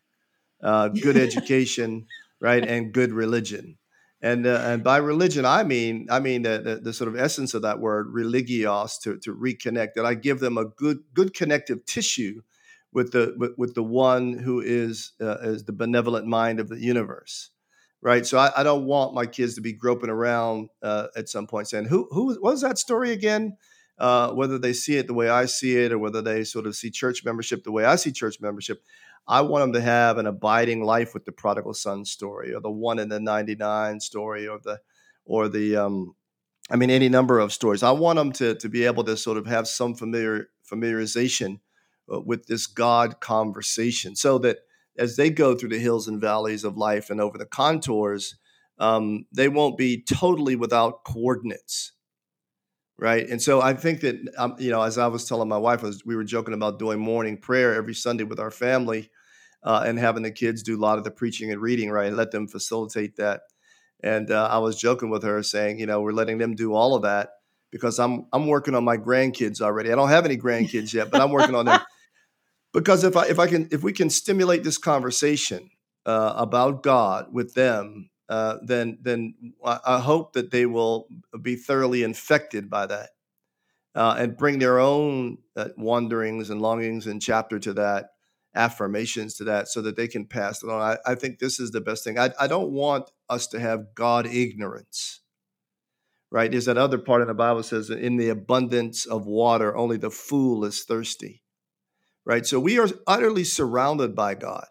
uh, 0.62 0.88
good 0.88 1.16
education, 1.16 2.06
right, 2.40 2.64
and 2.66 2.92
good 2.92 3.12
religion. 3.12 3.76
And 4.22 4.46
uh, 4.46 4.62
and 4.66 4.84
by 4.84 4.98
religion 4.98 5.46
I 5.46 5.64
mean 5.64 6.06
I 6.10 6.20
mean 6.20 6.42
the, 6.42 6.60
the, 6.62 6.76
the 6.76 6.92
sort 6.92 7.08
of 7.08 7.18
essence 7.18 7.54
of 7.54 7.62
that 7.62 7.80
word 7.80 8.08
religios 8.12 8.98
to 8.98 9.18
to 9.20 9.34
reconnect 9.34 9.94
that 9.94 10.04
I 10.04 10.12
give 10.12 10.40
them 10.40 10.58
a 10.58 10.66
good 10.66 10.98
good 11.14 11.32
connective 11.32 11.86
tissue 11.86 12.42
with 12.92 13.12
the 13.12 13.35
with, 13.37 13.53
with 13.57 13.74
the 13.74 13.83
one 13.83 14.35
who 14.35 14.61
is 14.61 15.12
uh, 15.20 15.38
is 15.42 15.64
the 15.64 15.72
benevolent 15.72 16.26
mind 16.26 16.61
of 16.61 16.68
the 16.68 16.81
universe 16.81 17.50
right? 18.03 18.26
So 18.26 18.38
I, 18.38 18.50
I, 18.57 18.62
don't 18.62 18.87
want 18.87 19.14
my 19.14 19.26
kids 19.26 19.55
to 19.55 19.61
be 19.61 19.72
groping 19.72 20.11
around 20.11 20.68
uh, 20.83 21.09
at 21.16 21.29
some 21.29 21.46
point 21.46 21.68
saying, 21.68 21.87
"Who 21.87 22.09
who 22.11 22.29
what 22.40 22.53
was 22.53 22.62
that 22.62 22.79
story 22.79 23.12
again?" 23.12 23.57
Uh, 23.98 24.33
whether 24.33 24.59
they 24.59 24.72
see 24.72 24.96
it 24.96 25.07
the 25.07 25.14
way 25.14 25.29
I 25.29 25.44
see 25.44 25.76
it, 25.76 25.92
or 25.92 25.98
whether 25.98 26.22
they 26.22 26.44
sort 26.44 26.66
of 26.66 26.74
see 26.74 26.90
church 26.90 27.24
membership 27.24 27.64
the 27.64 27.72
way 27.72 27.85
I 27.85 27.96
see 27.96 28.12
church 28.12 28.40
membership, 28.40 28.83
I 29.29 29.42
want 29.42 29.62
them 29.62 29.72
to 29.74 29.81
have 29.83 30.16
an 30.16 30.26
abiding 30.26 30.83
life 30.83 31.12
with 31.12 31.26
the 31.26 31.33
prodigal 31.33 31.74
son 31.74 32.05
story, 32.05 32.55
or 32.55 32.61
the 32.61 32.70
one 32.70 32.98
in 32.98 33.09
the 33.09 33.20
ninety 33.20 33.55
nine 33.55 34.00
story, 34.00 34.48
or 34.48 34.59
the 34.62 34.81
or 35.24 35.48
the 35.48 35.76
um, 35.76 36.14
I 36.70 36.76
mean 36.76 36.90
any 36.90 37.09
number 37.09 37.38
of 37.38 37.53
stories. 37.53 37.83
I 37.83 37.90
want 37.90 38.16
them 38.16 38.33
to 38.33 38.55
to 38.55 38.68
be 38.68 38.85
able 38.85 39.05
to 39.05 39.16
sort 39.16 39.37
of 39.37 39.46
have 39.46 39.68
some 39.68 39.94
familiar 39.94 40.48
familiarization 40.70 41.61
with 42.11 42.46
this 42.46 42.66
God 42.66 43.20
conversation, 43.20 44.16
so 44.16 44.38
that 44.38 44.59
as 44.99 45.16
they 45.16 45.31
go 45.31 45.55
through 45.55 45.70
the 45.70 45.79
hills 45.79 46.09
and 46.09 46.20
valleys 46.20 46.64
of 46.64 46.77
life 46.77 47.11
and 47.11 47.20
over 47.20 47.38
the 47.38 47.46
contours, 47.46 48.37
um, 48.79 49.27
they 49.33 49.49
won't 49.49 49.79
be 49.79 50.03
totally 50.03 50.57
without 50.57 51.05
coordinates, 51.05 51.92
right? 52.99 53.29
And 53.29 53.40
so 53.40 53.61
I 53.61 53.75
think 53.75 54.01
that 54.01 54.16
um, 54.37 54.57
you 54.59 54.70
know, 54.70 54.83
as 54.83 54.99
I 54.99 55.07
was 55.07 55.25
telling 55.27 55.49
my 55.49 55.59
wife, 55.59 55.83
was 55.83 56.05
we 56.05 56.16
were 56.16 56.25
joking 56.25 56.55
about 56.55 56.79
doing 56.79 56.99
morning 56.99 57.37
prayer 57.37 57.75
every 57.75 57.94
Sunday 57.94 58.25
with 58.25 58.40
our 58.40 58.51
family, 58.51 59.11
uh, 59.62 59.85
and 59.87 59.99
having 59.99 60.23
the 60.23 60.31
kids 60.31 60.62
do 60.62 60.77
a 60.77 60.81
lot 60.81 60.99
of 60.99 61.05
the 61.05 61.11
preaching 61.11 61.53
and 61.53 61.61
reading, 61.61 61.90
right? 61.90 62.12
Let 62.12 62.31
them 62.31 62.49
facilitate 62.49 63.16
that. 63.16 63.42
And 64.03 64.31
uh, 64.31 64.49
I 64.51 64.59
was 64.59 64.81
joking 64.81 65.11
with 65.11 65.23
her, 65.23 65.42
saying, 65.42 65.79
you 65.79 65.87
know, 65.87 66.01
we're 66.01 66.12
letting 66.12 66.38
them 66.38 66.55
do 66.55 66.73
all 66.75 66.94
of 66.94 67.03
that 67.03 67.31
because 67.70 67.99
I'm 67.99 68.27
I'm 68.33 68.46
working 68.46 68.75
on 68.75 68.85
my 68.85 68.96
grandkids 68.96 69.61
already. 69.61 69.92
I 69.92 69.94
don't 69.94 70.09
have 70.09 70.25
any 70.25 70.37
grandkids 70.37 70.94
yet, 70.94 71.11
but 71.11 71.20
I'm 71.20 71.31
working 71.31 71.55
on 71.55 71.66
them 71.66 71.81
because 72.72 73.04
if 73.04 73.16
I 73.16 73.26
if 73.26 73.38
I 73.38 73.46
can 73.46 73.68
if 73.70 73.83
we 73.83 73.92
can 73.92 74.11
stimulate 74.11 74.64
this 74.64 74.78
conversation 74.78 75.70
uh, 76.06 76.35
about 76.37 76.83
God 76.83 77.33
with 77.33 77.54
them, 77.54 78.11
uh, 78.28 78.59
then 78.62 78.98
then 79.02 79.35
I, 79.64 79.98
hope 80.00 80.35
that 80.35 80.50
they 80.50 80.66
will 80.66 81.09
be 81.42 81.56
thoroughly 81.56 82.02
infected 82.02 82.70
by 82.70 82.87
that 82.87 83.11
uh, 83.94 84.16
and 84.18 84.37
bring 84.37 84.59
their 84.59 84.78
own 84.78 85.38
uh, 85.56 85.68
wanderings 85.76 86.50
and 86.50 86.62
longings 86.62 87.06
and 87.06 87.20
chapter 87.20 87.59
to 87.59 87.72
that 87.74 88.11
affirmations 88.54 89.35
to 89.37 89.44
that 89.44 89.68
so 89.68 89.80
that 89.80 89.96
they 89.96 90.09
can 90.09 90.26
pass 90.26 90.62
it 90.62 90.68
on. 90.68 90.80
I, 90.80 91.12
I 91.12 91.14
think 91.14 91.38
this 91.38 91.61
is 91.61 91.70
the 91.70 91.80
best 91.80 92.02
thing. 92.02 92.18
I, 92.18 92.30
I 92.38 92.48
don't 92.48 92.72
want 92.72 93.09
us 93.28 93.46
to 93.48 93.61
have 93.61 93.94
God 93.94 94.26
ignorance. 94.26 95.20
Right? 96.33 96.50
There's 96.50 96.66
that 96.66 96.78
other 96.78 96.98
part 96.98 97.22
in 97.22 97.28
the 97.28 97.35
Bible 97.35 97.62
says, 97.62 97.90
in 97.90 98.16
the 98.16 98.28
abundance 98.28 99.06
of 99.06 99.26
water, 99.26 99.76
only 99.76 99.96
the 99.96 100.11
fool 100.11 100.64
is 100.64 100.85
thirsty 100.85 101.42
right? 102.30 102.46
So 102.46 102.60
we 102.60 102.78
are 102.78 102.88
utterly 103.08 103.42
surrounded 103.42 104.14
by 104.14 104.36
God, 104.36 104.68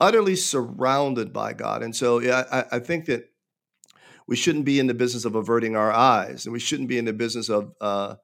utterly 0.00 0.34
surrounded 0.34 1.30
by 1.30 1.52
God. 1.52 1.82
And 1.82 1.94
so 1.94 2.20
yeah, 2.20 2.44
I, 2.50 2.76
I 2.76 2.78
think 2.78 3.04
that 3.04 3.24
we 4.26 4.34
shouldn't 4.34 4.64
be 4.64 4.80
in 4.80 4.86
the 4.86 4.94
business 4.94 5.26
of 5.26 5.34
averting 5.34 5.76
our 5.76 5.92
eyes, 5.92 6.46
and 6.46 6.54
we 6.54 6.58
shouldn't 6.58 6.88
be 6.88 6.96
in 6.96 7.04
the 7.04 7.12
business 7.12 7.50
of 7.50 7.72
uh, 7.82 8.14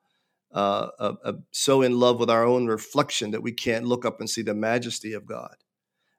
uh, 0.53 0.89
uh, 0.99 1.33
so 1.51 1.83
in 1.83 2.01
love 2.01 2.19
with 2.19 2.31
our 2.31 2.47
own 2.47 2.67
reflection 2.67 3.33
that 3.33 3.43
we 3.43 3.53
can't 3.53 3.85
look 3.85 4.07
up 4.07 4.21
and 4.21 4.31
see 4.31 4.41
the 4.41 4.55
majesty 4.55 5.13
of 5.13 5.27
God. 5.27 5.55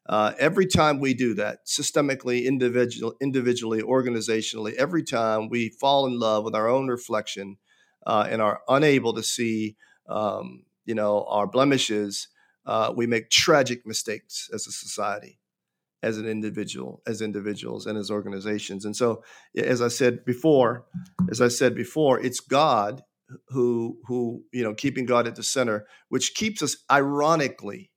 Uh, 0.08 0.34
every 0.38 0.68
time 0.68 1.00
we 1.00 1.16
do 1.16 1.34
that, 1.34 1.66
systemically, 1.66 2.46
individual, 2.46 3.16
individually, 3.20 3.82
organizationally, 3.82 4.74
every 4.76 5.04
time 5.04 5.50
we 5.50 5.70
fall 5.70 6.06
in 6.06 6.20
love 6.20 6.44
with 6.44 6.54
our 6.54 6.68
own 6.68 6.88
reflection, 6.88 7.58
uh, 8.06 8.28
and 8.30 8.44
are 8.44 8.62
unable 8.70 9.14
to 9.14 9.24
see, 9.24 9.76
um, 10.08 10.64
you 10.86 10.96
know, 10.96 11.26
our 11.28 11.48
blemishes, 11.48 12.28
uh, 12.66 12.94
we 12.96 13.08
make 13.08 13.30
tragic 13.30 13.86
mistakes 13.86 14.50
as 14.54 14.68
a 14.68 14.72
society, 14.72 15.40
as 16.04 16.18
an 16.18 16.28
individual, 16.28 17.02
as 17.08 17.22
individuals, 17.22 17.86
and 17.86 17.98
as 17.98 18.12
organizations. 18.12 18.86
And 18.86 18.96
so, 18.96 19.24
as 19.56 19.82
I 19.82 19.88
said 19.88 20.26
before, 20.26 20.86
as 21.30 21.42
I 21.42 21.48
said 21.48 21.76
before, 21.76 22.20
it's 22.20 22.40
God 22.40 23.04
who 23.48 23.98
who 24.06 24.44
you 24.52 24.64
know 24.64 24.74
keeping 24.74 25.06
God 25.06 25.28
at 25.28 25.36
the 25.36 25.44
center, 25.44 25.86
which 26.10 26.34
keeps 26.36 26.62
us 26.62 26.78
ironically, 26.92 27.92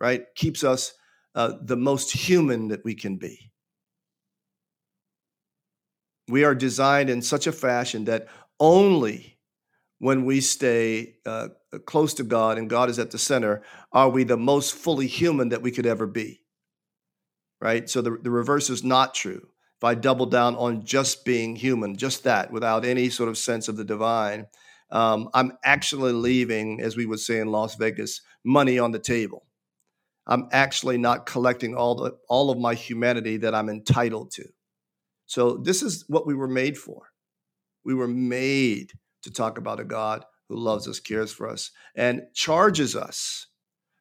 right, 0.00 0.24
keeps 0.34 0.64
us 0.64 0.92
uh, 1.34 1.52
the 1.62 1.76
most 1.76 2.12
human 2.12 2.68
that 2.68 2.84
we 2.84 2.94
can 2.94 3.16
be. 3.16 3.52
We 6.28 6.44
are 6.44 6.54
designed 6.54 7.08
in 7.08 7.22
such 7.22 7.46
a 7.46 7.52
fashion 7.52 8.04
that 8.04 8.28
only 8.60 9.37
when 9.98 10.24
we 10.24 10.40
stay 10.40 11.16
uh, 11.26 11.48
close 11.86 12.14
to 12.14 12.22
God 12.22 12.58
and 12.58 12.70
God 12.70 12.88
is 12.88 12.98
at 12.98 13.10
the 13.10 13.18
center 13.18 13.62
are 13.92 14.08
we 14.08 14.24
the 14.24 14.36
most 14.36 14.74
fully 14.74 15.06
human 15.06 15.48
that 15.50 15.62
we 15.62 15.70
could 15.70 15.86
ever 15.86 16.06
be. 16.06 16.42
Right? 17.60 17.90
So 17.90 18.00
the, 18.00 18.16
the 18.22 18.30
reverse 18.30 18.70
is 18.70 18.84
not 18.84 19.14
true. 19.14 19.48
If 19.78 19.84
I 19.84 19.94
double 19.94 20.26
down 20.26 20.56
on 20.56 20.84
just 20.84 21.24
being 21.24 21.56
human, 21.56 21.96
just 21.96 22.24
that, 22.24 22.50
without 22.52 22.84
any 22.84 23.10
sort 23.10 23.28
of 23.28 23.38
sense 23.38 23.68
of 23.68 23.76
the 23.76 23.84
divine, 23.84 24.46
um, 24.90 25.28
I'm 25.34 25.52
actually 25.64 26.12
leaving, 26.12 26.80
as 26.80 26.96
we 26.96 27.06
would 27.06 27.20
say 27.20 27.38
in 27.38 27.48
Las 27.48 27.76
Vegas, 27.76 28.20
money 28.44 28.78
on 28.78 28.90
the 28.90 28.98
table. 28.98 29.44
I'm 30.26 30.48
actually 30.52 30.98
not 30.98 31.26
collecting 31.26 31.74
all 31.74 31.94
the 31.94 32.16
all 32.28 32.50
of 32.50 32.58
my 32.58 32.74
humanity 32.74 33.38
that 33.38 33.54
I'm 33.54 33.68
entitled 33.68 34.30
to. 34.32 34.44
So 35.26 35.56
this 35.56 35.82
is 35.82 36.04
what 36.08 36.26
we 36.26 36.34
were 36.34 36.48
made 36.48 36.76
for. 36.76 37.10
We 37.84 37.94
were 37.94 38.08
made 38.08 38.92
to 39.22 39.30
talk 39.30 39.58
about 39.58 39.80
a 39.80 39.84
God 39.84 40.24
who 40.48 40.56
loves 40.56 40.88
us, 40.88 41.00
cares 41.00 41.32
for 41.32 41.48
us, 41.48 41.70
and 41.94 42.22
charges 42.34 42.96
us 42.96 43.46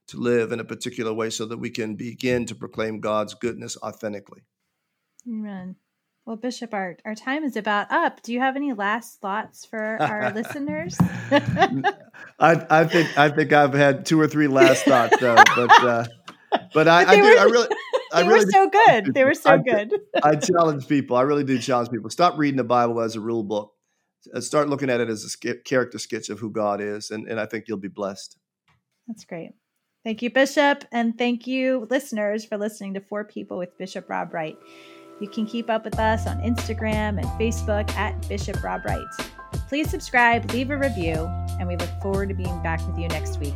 to 0.08 0.18
live 0.18 0.52
in 0.52 0.60
a 0.60 0.66
particular 0.66 1.14
way 1.14 1.30
so 1.30 1.46
that 1.46 1.58
we 1.58 1.70
can 1.70 1.96
begin 1.96 2.46
to 2.46 2.56
proclaim 2.56 3.00
God's 3.02 3.34
goodness 3.34 3.76
authentically. 3.84 4.42
Amen. 5.28 5.76
Well, 6.26 6.36
Bishop, 6.38 6.74
our, 6.74 6.98
our 7.06 7.16
time 7.16 7.44
is 7.44 7.56
about 7.56 7.92
up. 7.92 8.22
Do 8.22 8.34
you 8.34 8.40
have 8.40 8.56
any 8.56 8.74
last 8.74 9.20
thoughts 9.22 9.66
for 9.66 10.02
our 10.02 10.32
listeners? 10.36 10.98
I, 12.40 12.66
I 12.70 12.84
think 12.86 13.18
I 13.18 13.30
think 13.30 13.54
I've 13.54 13.74
had 13.74 14.06
two 14.06 14.20
or 14.20 14.28
three 14.28 14.48
last 14.48 14.84
thoughts 14.86 15.18
though, 15.20 15.36
but 15.56 15.84
uh, 15.84 16.06
but 16.74 16.88
I, 16.88 17.06
But 17.06 17.12
they 17.12 17.20
I, 17.20 17.22
do, 17.22 17.22
were- 17.22 17.40
I 17.40 17.44
really 17.44 17.68
they 17.68 18.18
I 18.18 18.22
really 18.22 18.46
were 18.46 18.52
so 18.52 18.70
good. 18.70 19.14
They 19.14 19.24
were 19.24 19.34
so 19.34 19.50
I- 19.52 19.58
good. 19.58 19.94
I 20.24 20.36
challenge 20.36 20.88
people. 20.88 21.18
I 21.18 21.22
really 21.22 21.44
do 21.44 21.58
challenge 21.60 21.90
people. 21.92 22.10
Stop 22.10 22.38
reading 22.38 22.58
the 22.58 22.64
Bible 22.64 23.00
as 23.02 23.16
a 23.16 23.20
rule 23.22 23.44
book. 23.44 23.74
Uh, 24.34 24.42
Start 24.42 24.70
looking 24.70 24.90
at 24.90 25.00
it 25.00 25.10
as 25.10 25.24
a 25.24 25.30
sk- 25.30 25.64
character 25.66 26.00
sketch 26.00 26.30
of 26.30 26.40
who 26.40 26.50
God 26.50 26.82
is, 26.82 27.12
and, 27.12 27.28
and 27.28 27.40
I 27.40 27.46
think 27.46 27.66
you'll 27.68 27.78
be 27.78 27.88
blessed. 27.88 28.38
That's 29.08 29.26
great. 29.26 29.52
Thank 30.04 30.22
you, 30.22 30.30
Bishop. 30.30 30.86
And 30.92 31.18
thank 31.18 31.48
you, 31.48 31.88
listeners, 31.90 32.46
for 32.46 32.58
listening 32.58 32.94
to 32.94 33.02
For 33.02 33.24
People 33.24 33.58
with 33.58 33.78
Bishop 33.78 34.10
Rob 34.10 34.34
Wright. 34.34 34.58
You 35.20 35.28
can 35.28 35.46
keep 35.46 35.70
up 35.70 35.84
with 35.84 35.98
us 36.00 36.28
on 36.28 36.38
Instagram 36.42 37.18
and 37.18 37.26
Facebook 37.40 37.90
at 37.96 38.28
Bishop 38.30 38.64
Rob 38.64 38.86
Wright. 38.86 39.06
Please 39.68 39.90
subscribe, 39.90 40.50
leave 40.52 40.70
a 40.70 40.78
review, 40.78 41.26
and 41.60 41.68
we 41.68 41.76
look 41.76 41.90
forward 42.02 42.30
to 42.30 42.36
being 42.36 42.62
back 42.62 42.86
with 42.88 42.98
you 42.98 43.08
next 43.08 43.40
week. 43.40 43.56